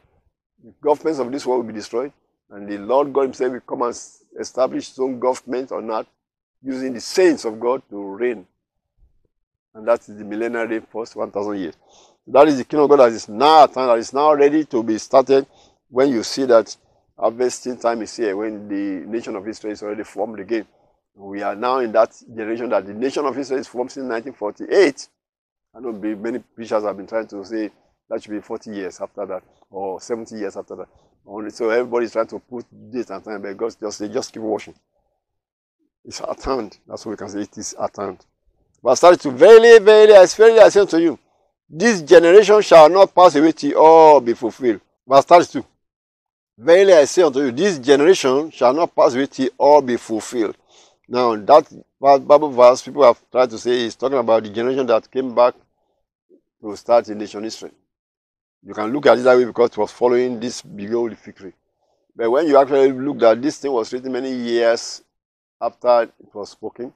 The 0.63 0.73
governments 0.81 1.19
of 1.19 1.33
this 1.33 1.45
world 1.45 1.65
will 1.65 1.73
be 1.73 1.79
destroyed. 1.79 2.13
And 2.51 2.69
the 2.69 2.79
Lord 2.79 3.13
God 3.13 3.23
Himself 3.23 3.53
will 3.53 3.61
come 3.61 3.83
and 3.83 4.01
establish 4.39 4.91
His 4.91 4.99
own 5.01 5.19
government 5.19 5.73
on 5.73 5.91
earth, 5.91 6.07
using 6.63 6.93
the 6.93 7.01
saints 7.01 7.45
of 7.45 7.59
God 7.59 7.83
to 7.91 8.01
reign 8.01 8.47
and 9.79 9.87
that 9.87 10.01
is 10.09 10.17
the 10.19 10.25
millennial 10.25 10.67
reign 10.67 10.87
first 10.93 11.15
1,000 11.15 11.57
years. 11.57 11.75
That 12.27 12.49
is 12.49 12.59
the 12.59 12.65
kingdom 12.65 12.85
of 12.85 12.91
God 12.91 13.07
that 13.07 13.13
is 13.13 13.29
now 13.29 13.65
at 13.65 13.75
hand, 13.75 13.91
that 13.91 13.99
is 13.99 14.13
now 14.13 14.35
ready 14.35 14.65
to 14.65 14.83
be 14.83 14.99
started 14.99 15.47
when 15.89 16.11
you 16.11 16.23
see 16.23 16.45
that 16.47 16.77
harvesting 17.19 17.79
time 17.79 18.03
is 18.03 18.17
here, 18.17 18.37
when 18.37 18.69
the 18.69 19.07
nation 19.07 19.35
of 19.37 19.47
Israel 19.49 19.73
is 19.73 19.83
already 19.83 20.05
formed 20.05 20.41
again. 20.41 20.67
We 21.15 21.43
are 21.43 21.57
now 21.57 21.79
in 21.81 21.91
that 21.93 22.15
generation 22.35 22.69
that 22.71 22.87
the 22.87 22.95
nation 22.95 23.25
of 23.27 23.37
Israel 23.37 23.61
is 23.61 23.67
formed 23.67 23.91
since 23.91 24.09
1948. 24.09 25.09
I 25.75 25.81
know 25.81 25.93
many 25.93 26.39
preachers 26.39 26.85
have 26.85 26.97
been 26.97 27.07
trying 27.07 27.27
to 27.29 27.45
say 27.45 27.71
that 28.09 28.23
should 28.23 28.31
be 28.31 28.41
40 28.41 28.71
years 28.71 29.01
after 29.01 29.27
that, 29.27 29.43
or 29.71 30.01
70 30.01 30.37
years 30.37 30.57
after 30.57 30.77
that. 30.77 30.89
So 31.53 31.69
everybody 31.71 32.07
is 32.07 32.13
trying 32.13 32.29
to 32.29 32.39
put 32.39 32.65
date 32.91 33.11
and 33.11 33.23
time, 33.23 33.43
but 33.43 33.57
God 33.57 33.75
just 33.79 33.99
say, 33.99 34.09
just 34.09 34.33
keep 34.33 34.43
watching. 34.43 34.75
It's 36.05 36.21
at 36.23 36.43
hand. 36.43 36.79
That's 36.87 37.05
what 37.05 37.13
we 37.13 37.17
can 37.17 37.29
say. 37.29 37.41
It 37.41 37.59
is 37.59 37.75
at 37.75 37.95
hand. 37.97 38.25
Verse 38.83 39.01
32, 39.01 39.33
Verily, 39.33 39.79
verily, 39.81 40.15
I 40.15 40.25
verily 40.25 40.61
I 40.61 40.69
say 40.69 40.81
unto 40.81 40.97
you, 40.97 41.19
this 41.69 42.01
generation 42.01 42.63
shall 42.63 42.89
not 42.89 43.15
pass 43.15 43.35
away 43.35 43.53
till 43.53 43.77
all 43.77 44.21
be 44.21 44.33
fulfilled. 44.33 44.81
But 45.07 45.17
Verse 45.17 45.25
32, 45.25 45.67
Verily 46.61 46.93
I 46.93 47.05
say 47.05 47.23
unto 47.23 47.39
you, 47.41 47.53
this 47.53 47.79
generation 47.79 48.51
shall 48.51 48.75
not 48.75 48.93
pass 48.93 49.15
away 49.15 49.27
till 49.27 49.49
all 49.57 49.81
be 49.81 49.97
fulfilled. 49.97 50.57
Now, 51.07 51.37
that 51.37 51.73
Bible 52.01 52.51
verse 52.51 52.83
people 52.83 53.05
have 53.05 53.19
tried 53.31 53.51
to 53.51 53.59
say 53.59 53.85
is 53.85 53.95
talking 53.95 54.19
about 54.19 54.43
the 54.43 54.51
generation 54.51 54.85
that 54.89 55.09
came 55.09 55.33
back 55.33 55.55
to 56.61 56.77
start 56.77 57.05
the 57.05 57.15
nation 57.15 57.45
history. 57.45 57.71
You 58.67 58.75
can 58.75 58.93
look 58.93 59.07
at 59.07 59.19
it 59.19 59.23
that 59.23 59.37
way 59.37 59.45
because 59.45 59.71
it 59.71 59.79
was 59.79 59.93
following 59.93 60.41
this 60.41 60.63
the 60.63 61.17
victory. 61.25 61.53
But 62.17 62.29
when 62.29 62.49
you 62.49 62.59
actually 62.59 62.91
look 62.91 63.23
at 63.23 63.41
this 63.41 63.59
thing 63.59 63.71
was 63.71 63.93
written 63.93 64.11
many 64.11 64.33
years 64.33 65.05
after 65.61 66.03
it 66.03 66.35
was 66.35 66.51
spoken, 66.51 66.93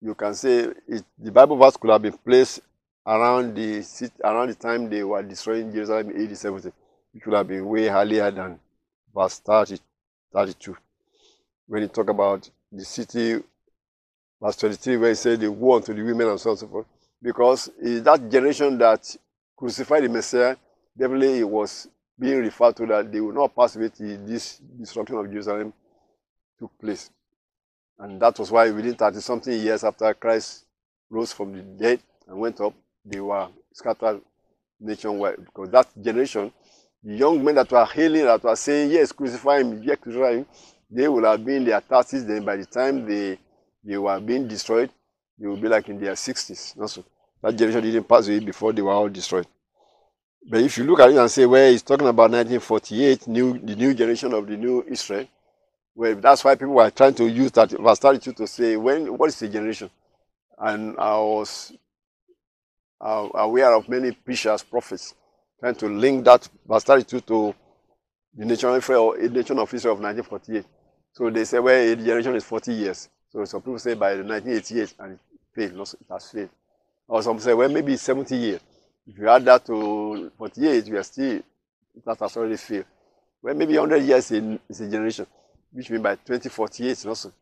you 0.00 0.14
can 0.14 0.34
say 0.34 0.68
it, 0.86 1.04
the 1.18 1.32
Bible 1.32 1.56
verse 1.56 1.76
could 1.76 1.90
have 1.90 2.02
been 2.02 2.12
placed 2.12 2.60
around 3.04 3.56
the 3.56 3.84
around 4.22 4.50
the 4.50 4.54
time 4.54 4.88
they 4.88 5.02
were 5.02 5.22
destroying 5.24 5.72
Jerusalem 5.72 6.10
in 6.12 6.28
AD 6.30 6.38
70. 6.38 6.70
It 7.14 7.22
could 7.22 7.34
have 7.34 7.48
been 7.48 7.66
way 7.66 7.88
earlier 7.88 8.30
than 8.30 8.58
verse 9.14 9.38
30, 9.40 9.78
32. 10.32 10.76
When 11.66 11.82
he 11.82 11.88
talk 11.88 12.08
about 12.08 12.48
the 12.70 12.84
city, 12.84 13.42
verse 14.40 14.56
23, 14.56 14.96
where 14.96 15.08
he 15.10 15.14
said 15.14 15.40
they 15.40 15.46
go 15.46 15.74
unto 15.76 15.92
the 15.94 16.02
women 16.02 16.28
and 16.28 16.40
so 16.40 16.50
on 16.50 16.52
and 16.52 16.58
so 16.60 16.66
forth. 16.68 16.86
Because 17.22 17.70
that 17.76 18.28
generation 18.30 18.78
that 18.78 19.16
crucified 19.56 20.04
the 20.04 20.08
Messiah, 20.08 20.56
definitely 20.98 21.38
it 21.38 21.48
was 21.48 21.88
being 22.18 22.38
referred 22.38 22.76
to 22.76 22.86
that 22.86 23.12
they 23.12 23.20
will 23.20 23.32
not 23.32 23.54
pass 23.54 23.76
away 23.76 23.90
till 23.90 24.18
this 24.26 24.58
destruction 24.58 25.16
of 25.16 25.30
Jerusalem 25.30 25.72
took 26.58 26.76
place. 26.78 27.10
And 27.98 28.20
that 28.20 28.38
was 28.38 28.50
why 28.50 28.70
within 28.70 28.94
30 28.94 29.20
something 29.20 29.52
years 29.52 29.84
after 29.84 30.12
Christ 30.14 30.64
rose 31.10 31.32
from 31.32 31.52
the 31.52 31.62
dead 31.62 32.00
and 32.26 32.38
went 32.38 32.60
up, 32.60 32.74
they 33.04 33.20
were 33.20 33.48
scattered 33.72 34.20
nationwide. 34.80 35.44
Because 35.44 35.70
that 35.70 35.88
generation, 36.02 36.46
the 36.46 36.81
young 37.02 37.42
men 37.44 37.56
that 37.56 37.70
were 37.70 37.84
hailing, 37.84 38.24
that 38.24 38.42
were 38.42 38.56
saying, 38.56 38.90
Yes, 38.90 39.12
crucify 39.12 39.60
him, 39.60 39.82
yes, 39.82 39.98
crucify 40.00 40.36
him, 40.36 40.46
they 40.90 41.08
would 41.08 41.24
have 41.24 41.44
been 41.44 41.56
in 41.56 41.64
their 41.64 41.80
30s. 41.80 42.26
Then 42.26 42.44
by 42.44 42.56
the 42.56 42.66
time 42.66 43.06
they, 43.06 43.38
they 43.84 43.96
were 43.96 44.20
being 44.20 44.46
destroyed, 44.46 44.90
they 45.38 45.46
would 45.46 45.60
be 45.60 45.68
like 45.68 45.88
in 45.88 45.98
their 45.98 46.12
60s. 46.12 46.78
Also, 46.80 47.04
that 47.42 47.56
generation 47.56 47.82
didn't 47.82 48.08
pass 48.08 48.28
away 48.28 48.40
before 48.40 48.72
they 48.72 48.82
were 48.82 48.92
all 48.92 49.08
destroyed. 49.08 49.46
But 50.48 50.60
if 50.60 50.76
you 50.76 50.84
look 50.84 51.00
at 51.00 51.10
it 51.10 51.16
and 51.16 51.30
say, 51.30 51.46
well, 51.46 51.70
he's 51.70 51.82
talking 51.82 52.08
about 52.08 52.30
1948, 52.30 53.28
new, 53.28 53.58
the 53.58 53.76
new 53.76 53.94
generation 53.94 54.32
of 54.34 54.46
the 54.46 54.56
new 54.56 54.84
Israel, 54.88 55.26
well, 55.94 56.14
that's 56.16 56.42
why 56.44 56.54
people 56.54 56.74
were 56.74 56.90
trying 56.90 57.14
to 57.14 57.28
use 57.28 57.52
that 57.52 57.70
verse 57.70 57.98
32 57.98 58.32
to 58.32 58.46
say, 58.46 58.76
when, 58.76 59.16
what 59.16 59.28
is 59.28 59.38
the 59.38 59.48
generation? 59.48 59.90
And 60.58 60.98
I 60.98 61.16
was 61.16 61.72
aware 63.00 63.74
of 63.74 63.88
many 63.88 64.12
preachers, 64.12 64.62
prophets, 64.62 65.14
trying 65.62 65.76
to 65.76 65.86
link 65.86 66.24
that 66.24 66.48
32 66.68 67.20
to 67.20 67.54
the 68.34 68.44
nation 68.44 68.68
of 68.70 68.76
Israel, 68.78 69.14
nation 69.30 69.58
of 69.60 69.72
Israel 69.72 69.94
of 69.94 70.00
1948. 70.00 70.64
So 71.12 71.30
they 71.30 71.44
say, 71.44 71.60
well, 71.60 71.94
the 71.94 72.02
generation 72.02 72.34
is 72.34 72.42
40 72.44 72.72
years. 72.72 73.08
So 73.30 73.44
some 73.44 73.60
people 73.60 73.78
say 73.78 73.94
by 73.94 74.14
1988, 74.16 74.94
and 74.98 75.12
it 75.12 75.20
failed, 75.54 75.74
no, 75.74 75.82
it 75.82 76.06
has 76.10 76.30
failed. 76.30 76.48
Or 77.06 77.22
some 77.22 77.38
say, 77.38 77.54
well, 77.54 77.68
maybe 77.68 77.96
70 77.96 78.36
years. 78.36 78.60
If 79.06 79.18
you 79.18 79.28
add 79.28 79.44
that 79.44 79.64
to 79.66 80.32
48, 80.36 80.88
we 80.88 80.96
are 80.96 81.02
still, 81.04 81.40
that 82.04 82.18
has 82.18 82.36
already 82.36 82.56
failed. 82.56 82.86
Well, 83.40 83.54
maybe 83.54 83.78
100 83.78 84.02
years 84.02 84.32
is 84.32 84.80
a 84.80 84.90
generation 84.90 85.26
which 85.70 85.90
means 85.90 86.02
by 86.02 86.16
2048 86.16 87.06
also. 87.06 87.32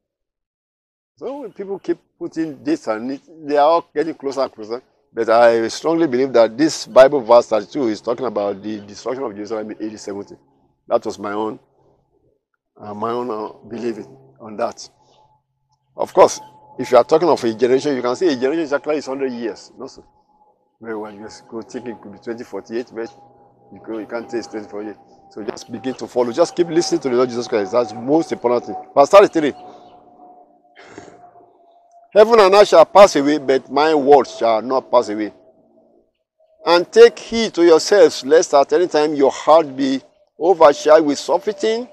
So 1.16 1.48
people 1.56 1.78
keep 1.78 1.98
putting 2.18 2.62
dates 2.62 2.86
and 2.86 3.18
they 3.44 3.56
are 3.56 3.66
all 3.66 3.88
getting 3.94 4.14
closer 4.14 4.42
and 4.42 4.52
closer. 4.52 4.82
But 5.12 5.28
I 5.28 5.66
strongly 5.68 6.06
believe 6.06 6.32
that 6.34 6.56
this 6.56 6.86
Bible 6.86 7.20
verse 7.20 7.46
32 7.46 7.88
is 7.88 8.00
talking 8.00 8.26
about 8.26 8.62
the 8.62 8.80
destruction 8.80 9.24
of 9.24 9.34
Jerusalem 9.34 9.72
in 9.72 9.90
AD 9.92 9.98
70. 9.98 10.36
That 10.86 11.04
was 11.04 11.18
my 11.18 11.32
own, 11.32 11.58
uh, 12.80 12.94
my 12.94 13.10
own 13.10 13.30
uh, 13.30 13.52
believing 13.68 14.06
on 14.40 14.56
that. 14.56 14.88
Of 15.96 16.14
course, 16.14 16.40
if 16.78 16.90
you 16.92 16.96
are 16.96 17.04
talking 17.04 17.28
of 17.28 17.42
a 17.42 17.54
generation, 17.54 17.96
you 17.96 18.02
can 18.02 18.14
say 18.14 18.28
a 18.28 18.36
generation 18.36 18.62
is 18.62 18.72
actually 18.72 19.00
100 19.00 19.32
years. 19.32 19.72
No, 19.76 19.86
sir. 19.88 20.02
Very 20.80 20.96
well, 20.96 21.12
you 21.12 21.28
go 21.50 21.60
think 21.60 21.88
it 21.88 22.00
could 22.00 22.12
be 22.12 22.18
2048, 22.18 22.86
but 22.94 23.10
you, 23.72 24.00
you 24.00 24.06
can't 24.06 24.30
say 24.30 24.38
it's 24.38 24.46
2048. 24.46 24.96
So 25.30 25.42
just 25.44 25.70
begin 25.70 25.94
to 25.94 26.06
follow. 26.06 26.32
Just 26.32 26.56
keep 26.56 26.68
listening 26.68 27.00
to 27.02 27.08
the 27.08 27.16
Lord 27.16 27.28
Jesus 27.28 27.46
Christ. 27.46 27.72
That's 27.72 27.92
most 27.92 28.32
important 28.32 28.66
thing. 28.66 28.76
Verse 28.94 29.10
33. 29.10 29.52
Heaven 32.12 32.40
and 32.40 32.54
earth 32.54 32.68
shall 32.68 32.84
pass 32.84 33.14
away, 33.14 33.38
but 33.38 33.70
my 33.70 33.94
words 33.94 34.36
shall 34.36 34.60
not 34.62 34.90
pass 34.90 35.08
away. 35.08 35.32
And 36.66 36.90
take 36.90 37.18
heed 37.18 37.54
to 37.54 37.64
yourselves, 37.64 38.24
lest 38.26 38.52
at 38.52 38.72
any 38.72 38.88
time 38.88 39.14
your 39.14 39.30
heart 39.30 39.76
be 39.76 40.02
overshadowed 40.38 41.06
with 41.06 41.18
surfeiting 41.18 41.88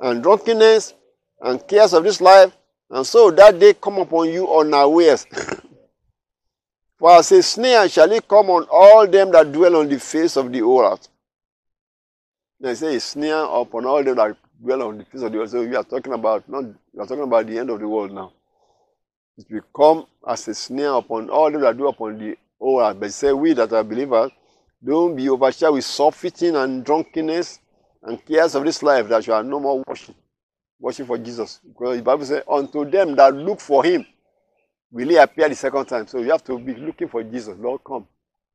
and 0.00 0.22
drunkenness 0.22 0.94
and 1.40 1.66
cares 1.66 1.92
of 1.92 2.04
this 2.04 2.20
life, 2.20 2.56
and 2.90 3.06
so 3.06 3.30
that 3.32 3.58
day 3.58 3.74
come 3.74 3.98
upon 3.98 4.28
you 4.28 4.48
unawares. 4.48 5.26
For 6.98 7.10
as 7.10 7.32
a 7.32 7.42
snare 7.42 7.88
shall 7.88 8.12
it 8.12 8.28
come 8.28 8.48
on 8.48 8.64
all 8.70 9.08
them 9.08 9.32
that 9.32 9.50
dwell 9.50 9.74
on 9.76 9.88
the 9.88 9.98
face 9.98 10.36
of 10.36 10.52
the 10.52 10.62
earth. 10.64 11.08
They 12.60 12.76
say 12.76 12.94
a 12.94 13.00
snare 13.00 13.42
upon 13.42 13.86
all 13.86 14.04
them 14.04 14.14
that 14.14 14.36
dwell 14.62 14.82
on 14.82 14.98
the 14.98 15.04
face 15.04 15.22
of 15.22 15.32
the 15.32 15.40
earth. 15.40 15.50
So 15.50 15.66
we 15.66 15.74
are 15.74 15.82
talking 15.82 16.12
about 16.12 16.48
not 16.48 16.64
we 16.92 17.00
are 17.00 17.06
talking 17.06 17.24
about 17.24 17.48
the 17.48 17.58
end 17.58 17.70
of 17.70 17.80
the 17.80 17.88
world 17.88 18.12
now. 18.12 18.32
It 19.38 19.46
will 19.50 19.62
come 19.74 20.06
as 20.28 20.46
a 20.48 20.54
snare 20.54 20.94
upon 20.94 21.30
all 21.30 21.50
them 21.50 21.62
that 21.62 21.76
do 21.76 21.88
upon 21.88 22.18
the 22.18 22.36
whole 22.58 22.80
earth. 22.80 22.98
But 23.00 23.12
say 23.12 23.32
we 23.32 23.54
that 23.54 23.72
are 23.72 23.84
believers, 23.84 24.30
don't 24.84 25.16
be 25.16 25.28
overshadowed 25.28 25.74
with 25.74 25.84
surfeiting 25.84 26.56
and 26.56 26.84
drunkenness 26.84 27.60
and 28.02 28.24
cares 28.24 28.54
of 28.54 28.64
this 28.64 28.82
life 28.82 29.08
that 29.08 29.26
you 29.26 29.32
are 29.32 29.42
no 29.42 29.60
more 29.60 29.82
washing, 29.86 30.14
washing 30.78 31.06
for 31.06 31.18
Jesus. 31.18 31.60
Because 31.66 31.96
the 31.96 32.02
Bible 32.02 32.24
says, 32.24 32.42
unto 32.48 32.88
them 32.88 33.14
that 33.16 33.34
look 33.34 33.60
for 33.60 33.84
him 33.84 34.04
will 34.90 35.08
he 35.08 35.16
appear 35.16 35.48
the 35.48 35.54
second 35.54 35.86
time. 35.86 36.06
So 36.06 36.18
you 36.18 36.30
have 36.30 36.44
to 36.44 36.58
be 36.58 36.74
looking 36.74 37.08
for 37.08 37.22
Jesus. 37.22 37.56
Lord, 37.58 37.80
come. 37.86 38.06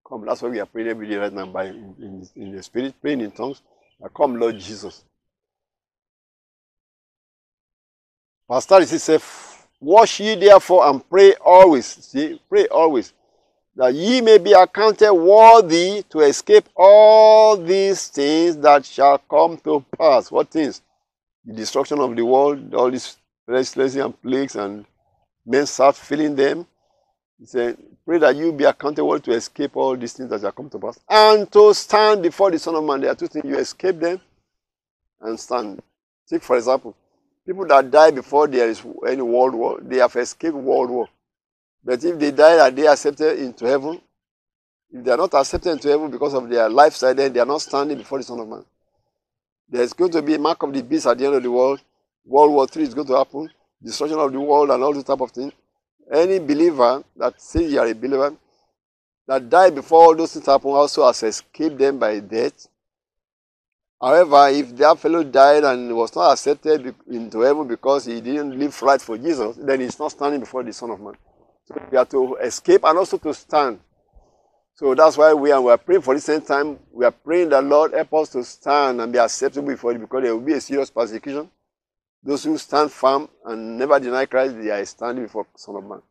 Come. 0.08 0.26
That's 0.26 0.42
why 0.42 0.50
we 0.50 0.60
are 0.60 0.66
praying 0.66 0.90
every 0.90 1.08
day 1.10 1.16
right 1.16 1.34
now 1.34 1.48
by 1.48 1.66
in, 1.66 2.28
in, 2.36 2.56
the 2.56 2.64
spirit, 2.64 2.96
praying 3.02 3.22
in 3.22 3.32
tongues. 3.32 3.62
Come, 4.16 4.40
Lord 4.40 4.58
Jesus. 4.60 5.04
Pastor 8.50 8.80
is 8.80 9.04
says, 9.04 9.22
Wash 9.80 10.20
ye 10.20 10.36
therefore 10.36 10.88
and 10.88 11.08
pray 11.08 11.34
always. 11.36 11.86
See, 11.86 12.42
pray 12.50 12.68
always. 12.68 13.14
That 13.76 13.94
ye 13.94 14.22
may 14.22 14.40
be 14.40 14.54
accounted 14.54 15.12
worthy 15.12 16.04
to 16.10 16.20
escape 16.22 16.68
all 16.76 17.58
these 17.58 18.08
things 18.08 18.58
that 18.58 18.86
shall 18.86 19.20
come 19.20 19.58
to 19.58 19.86
pass. 19.98 20.32
What 20.32 20.50
things? 20.50 20.82
The 21.46 21.54
destruction 21.54 22.00
of 22.00 22.16
the 22.16 22.26
world, 22.26 22.74
all 22.74 22.90
these 22.90 23.18
restlessness 23.48 24.04
and 24.04 24.22
plagues, 24.22 24.56
and 24.56 24.84
men 25.46 25.66
start 25.68 25.96
feeling 25.96 26.36
them. 26.36 26.66
He 27.40 27.46
said, 27.46 27.78
Pray 28.04 28.18
that 28.20 28.36
you 28.36 28.52
be 28.52 28.64
accountable 28.64 29.20
to 29.20 29.32
escape 29.32 29.76
all 29.76 29.96
these 29.96 30.14
things 30.14 30.30
that 30.30 30.42
shall 30.42 30.52
come 30.54 30.70
to 30.70 30.80
pass. 30.80 30.98
And 31.10 31.52
to 31.52 31.74
stand 31.74 32.24
before 32.24 32.50
the 32.50 32.58
Son 32.58 32.74
of 32.74 32.84
Man. 32.84 33.02
There 33.02 33.12
are 33.12 33.16
two 33.16 33.28
things. 33.28 33.46
You 33.46 33.58
escape 33.58 34.00
them 34.00 34.20
and 35.22 35.40
stand. 35.40 35.84
Take, 36.28 36.42
for 36.42 36.58
example, 36.58 36.96
People 37.48 37.66
that 37.68 37.90
die 37.90 38.12
before 38.12 38.46
there 38.48 38.68
is 38.70 38.84
any 39.08 39.22
world 39.22 39.56
war, 39.56 39.80
they 39.82 40.00
have 40.00 40.14
escaped 40.18 40.54
world 40.54 40.90
war. 40.90 41.08
But 41.82 42.04
if 42.04 42.20
they 42.20 42.32
die 42.32 42.68
and 42.68 42.78
they 42.78 42.86
are 42.86 42.92
accepted 42.92 43.40
into 43.40 43.66
heaven, 43.66 44.02
if 44.92 45.06
they 45.06 45.12
are 45.12 45.18
not 45.18 45.34
accepted 45.34 45.72
into 45.72 45.88
heaven 45.88 46.12
because 46.12 46.34
of 46.34 46.50
their 46.50 46.68
lifestyle, 46.68 47.16
then 47.16 47.32
they 47.32 47.40
are 47.40 47.46
not 47.46 47.62
standing 47.62 47.98
before 47.98 48.18
the 48.18 48.26
Son 48.26 48.42
of 48.42 48.50
Man. 48.50 48.66
There 49.70 49.82
is 49.82 49.94
going 49.94 50.12
to 50.12 50.22
be 50.22 50.36
a 50.36 50.40
mark 50.40 50.62
of 50.62 50.74
the 50.74 50.84
beast 50.84 51.08
at 51.08 51.18
the 51.18 51.26
end 51.26 51.36
of 51.36 51.44
the 51.44 51.50
world. 51.50 51.80
World 52.26 52.52
War 52.52 52.68
III 52.76 52.84
is 52.84 52.94
going 52.94 53.08
to 53.08 53.16
happen. 53.16 53.50
Destruction 53.82 54.20
of 54.20 54.34
the 54.34 54.40
world 54.42 54.70
and 54.70 54.84
all 54.84 54.94
this 54.94 55.06
type 55.06 55.22
of 55.22 55.32
thing. 55.32 55.54
Any 56.12 56.40
believer 56.40 57.02
that 57.16 57.40
says 57.42 57.72
you 57.72 57.80
are 57.80 57.88
a 57.88 57.96
believer 57.96 58.36
that 59.26 59.50
died 59.50 59.76
before 59.76 60.04
all 60.04 60.16
those 60.16 60.34
things 60.34 60.46
happen 60.46 60.72
also 60.72 61.06
has 61.06 61.24
escaped 61.24 61.78
them 61.78 61.98
by 61.98 62.20
death 62.20 62.68
However, 64.02 64.50
if 64.50 64.76
that 64.78 65.00
fellow 65.00 65.24
died 65.24 65.64
and 65.64 65.96
was 65.96 66.16
not 66.16 66.34
accepted 66.34 66.94
into 67.08 67.40
heaven 67.42 67.68
because 67.68 68.06
he 68.06 68.22
didn't 68.22 68.58
live 68.58 68.80
right 68.84 69.02
for 69.02 69.18
Jesus, 69.18 69.58
then 69.58 69.80
he's 69.80 69.98
not 69.98 70.12
standing 70.12 70.40
before 70.40 70.64
the 70.64 70.72
Son 70.72 70.92
of 70.92 71.00
Man. 71.00 71.16
So 71.66 71.76
we 71.92 71.98
have 71.98 72.10
to 72.10 72.36
escape 72.36 72.84
and 72.84 72.98
also 72.98 73.18
to 73.18 73.34
stand. 73.34 73.80
So 74.76 74.94
that's 74.94 75.18
why 75.18 75.34
we 75.34 75.52
are, 75.52 75.60
we 75.60 75.72
are 75.72 75.78
praying 75.80 76.04
for 76.04 76.14
the 76.14 76.22
same 76.22 76.42
time. 76.42 76.78
We 76.92 77.04
are 77.06 77.12
praying 77.12 77.50
that 77.50 77.64
Lord 77.64 77.94
help 77.94 78.14
us 78.14 78.30
to 78.30 78.44
stand 78.44 79.02
and 79.02 79.12
be 79.12 79.18
acceptable 79.18 79.70
before 79.70 79.94
you 79.94 80.00
because 80.00 80.22
there 80.22 80.36
will 80.36 80.46
be 80.46 80.54
a 80.54 80.62
serious 80.62 80.92
persecution. 80.92 81.50
Those 82.22 82.44
who 82.44 82.58
stand 82.60 82.92
firm 82.92 83.28
and 83.46 83.80
never 83.80 84.00
deny 84.00 84.28
Christ, 84.28 84.56
they 84.62 84.70
are 84.70 84.86
standing 84.86 85.26
before 85.26 85.48
the 85.52 85.60
Son 85.60 85.76
of 85.76 85.84
Man. 85.84 86.02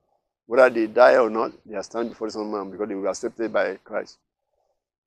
Whether 0.47 0.71
they 0.71 0.87
die 0.89 1.17
or 1.19 1.31
not, 1.31 1.53
they 1.65 1.77
are 1.77 1.83
standing 1.85 2.11
before 2.11 2.27
the 2.27 2.33
Son 2.33 2.47
of 2.47 2.49
Man 2.49 2.71
because 2.73 2.89
they 2.89 2.95
will 2.97 3.03
be 3.03 3.09
accepted 3.09 3.53
by 3.53 3.77
Christ. 3.85 4.19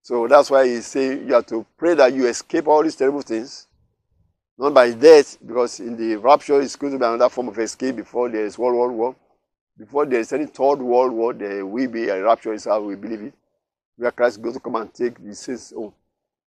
So 0.01 0.27
that's 0.27 0.49
why 0.49 0.67
he 0.67 0.81
say 0.81 1.19
you 1.19 1.33
have 1.33 1.45
to 1.47 1.65
pray 1.77 1.93
that 1.95 2.13
you 2.13 2.27
escape 2.27 2.67
all 2.67 2.83
these 2.83 2.95
terrible 2.95 3.21
things, 3.21 3.67
not 4.57 4.73
by 4.73 4.91
death, 4.91 5.37
because 5.45 5.79
in 5.79 5.95
the 5.95 6.15
rapture 6.15 6.61
it's 6.61 6.75
going 6.75 6.93
to 6.93 6.99
be 6.99 7.05
another 7.05 7.29
form 7.29 7.49
of 7.49 7.59
escape 7.59 7.95
before 7.97 8.29
there 8.29 8.45
is 8.45 8.57
World 8.57 8.75
War 8.75 8.91
War. 8.91 9.15
Before 9.79 10.05
there 10.05 10.19
is 10.19 10.33
any 10.33 10.45
third 10.45 10.81
world 10.81 11.13
war, 11.13 11.33
there 11.33 11.65
will 11.65 11.87
be 11.87 12.09
a 12.09 12.21
rapture 12.21 12.53
is 12.53 12.65
how 12.65 12.81
we 12.81 12.95
believe 12.95 13.21
it. 13.21 13.33
Where 13.95 14.11
Christ 14.11 14.37
is 14.37 14.43
going 14.43 14.55
to 14.55 14.59
come 14.59 14.75
and 14.75 14.93
take 14.93 15.23
the 15.23 15.33
sins 15.33 15.71
home. 15.73 15.93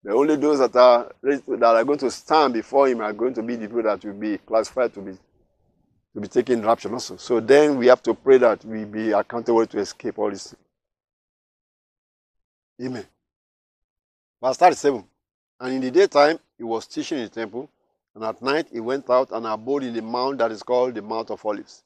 The 0.03 0.13
only 0.13 0.35
those 0.35 0.59
that 0.59 0.75
are 0.75 1.13
that 1.23 1.63
are 1.63 1.85
going 1.85 1.99
to 2.01 2.11
stand 2.11 2.55
before 2.55 2.89
him 2.89 3.01
are 3.03 3.13
going 3.13 3.35
to 3.35 3.43
be 3.43 3.55
the 3.55 3.69
people 3.69 3.85
that 3.85 4.05
will 4.05 4.15
be 4.15 4.39
classified 4.39 4.93
to 4.95 5.01
be 5.01 5.13
to 5.13 6.21
be 6.21 6.27
taken 6.27 6.63
rapture 6.63 6.93
also. 6.93 7.17
So 7.19 7.39
then 7.39 7.77
we 7.77 7.87
have 7.87 8.03
to 8.03 8.15
pray 8.15 8.39
that 8.39 8.65
we 8.65 8.85
be 8.85 9.13
accountable 9.13 9.65
to 9.67 9.79
escape 9.79 10.19
all 10.19 10.31
this. 10.31 10.55
Amen. 12.83 13.07
Verse 14.43 14.57
37. 14.57 15.05
And 15.61 15.75
in 15.75 15.81
the 15.81 15.91
daytime 15.91 16.39
he 16.57 16.65
was 16.65 16.87
teaching 16.87 17.19
in 17.19 17.25
the 17.25 17.31
temple, 17.31 17.71
and 18.15 18.25
at 18.25 18.41
night 18.43 18.69
he 18.73 18.81
went 18.81 19.09
out 19.11 19.31
and 19.33 19.47
abode 19.47 19.85
in 19.85 19.95
the 19.95 20.03
mount 20.03 20.39
that 20.39 20.51
is 20.51 20.63
called 20.63 20.95
the 20.95 21.03
Mount 21.03 21.31
of 21.31 21.45
Olives. 21.45 21.85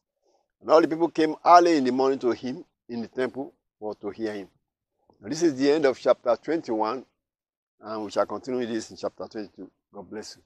And 0.61 0.71
all 0.71 0.81
the 0.81 0.89
people 0.89 1.09
came 1.09 1.35
early 1.45 1.77
in 1.77 1.85
the 1.85 1.93
morning 1.93 2.19
to 2.21 2.31
him 2.31 2.65
in 2.89 3.03
the 3.03 3.09
temple 3.09 3.53
for 3.79 3.95
to 3.97 4.11
hear 4.11 4.33
him. 4.33 4.49
And 5.23 5.33
this 5.33 5.43
is 5.43 5.57
the 5.57 5.71
end 5.71 5.85
of 5.85 5.99
chapter 5.99 6.37
21, 6.37 7.05
and 7.81 8.05
we 8.05 8.11
shall 8.11 8.27
continue 8.27 8.67
this 8.67 8.91
in 8.91 8.97
chapter 8.97 9.27
22. 9.27 9.71
God 9.93 10.11
bless 10.11 10.37
you. 10.37 10.43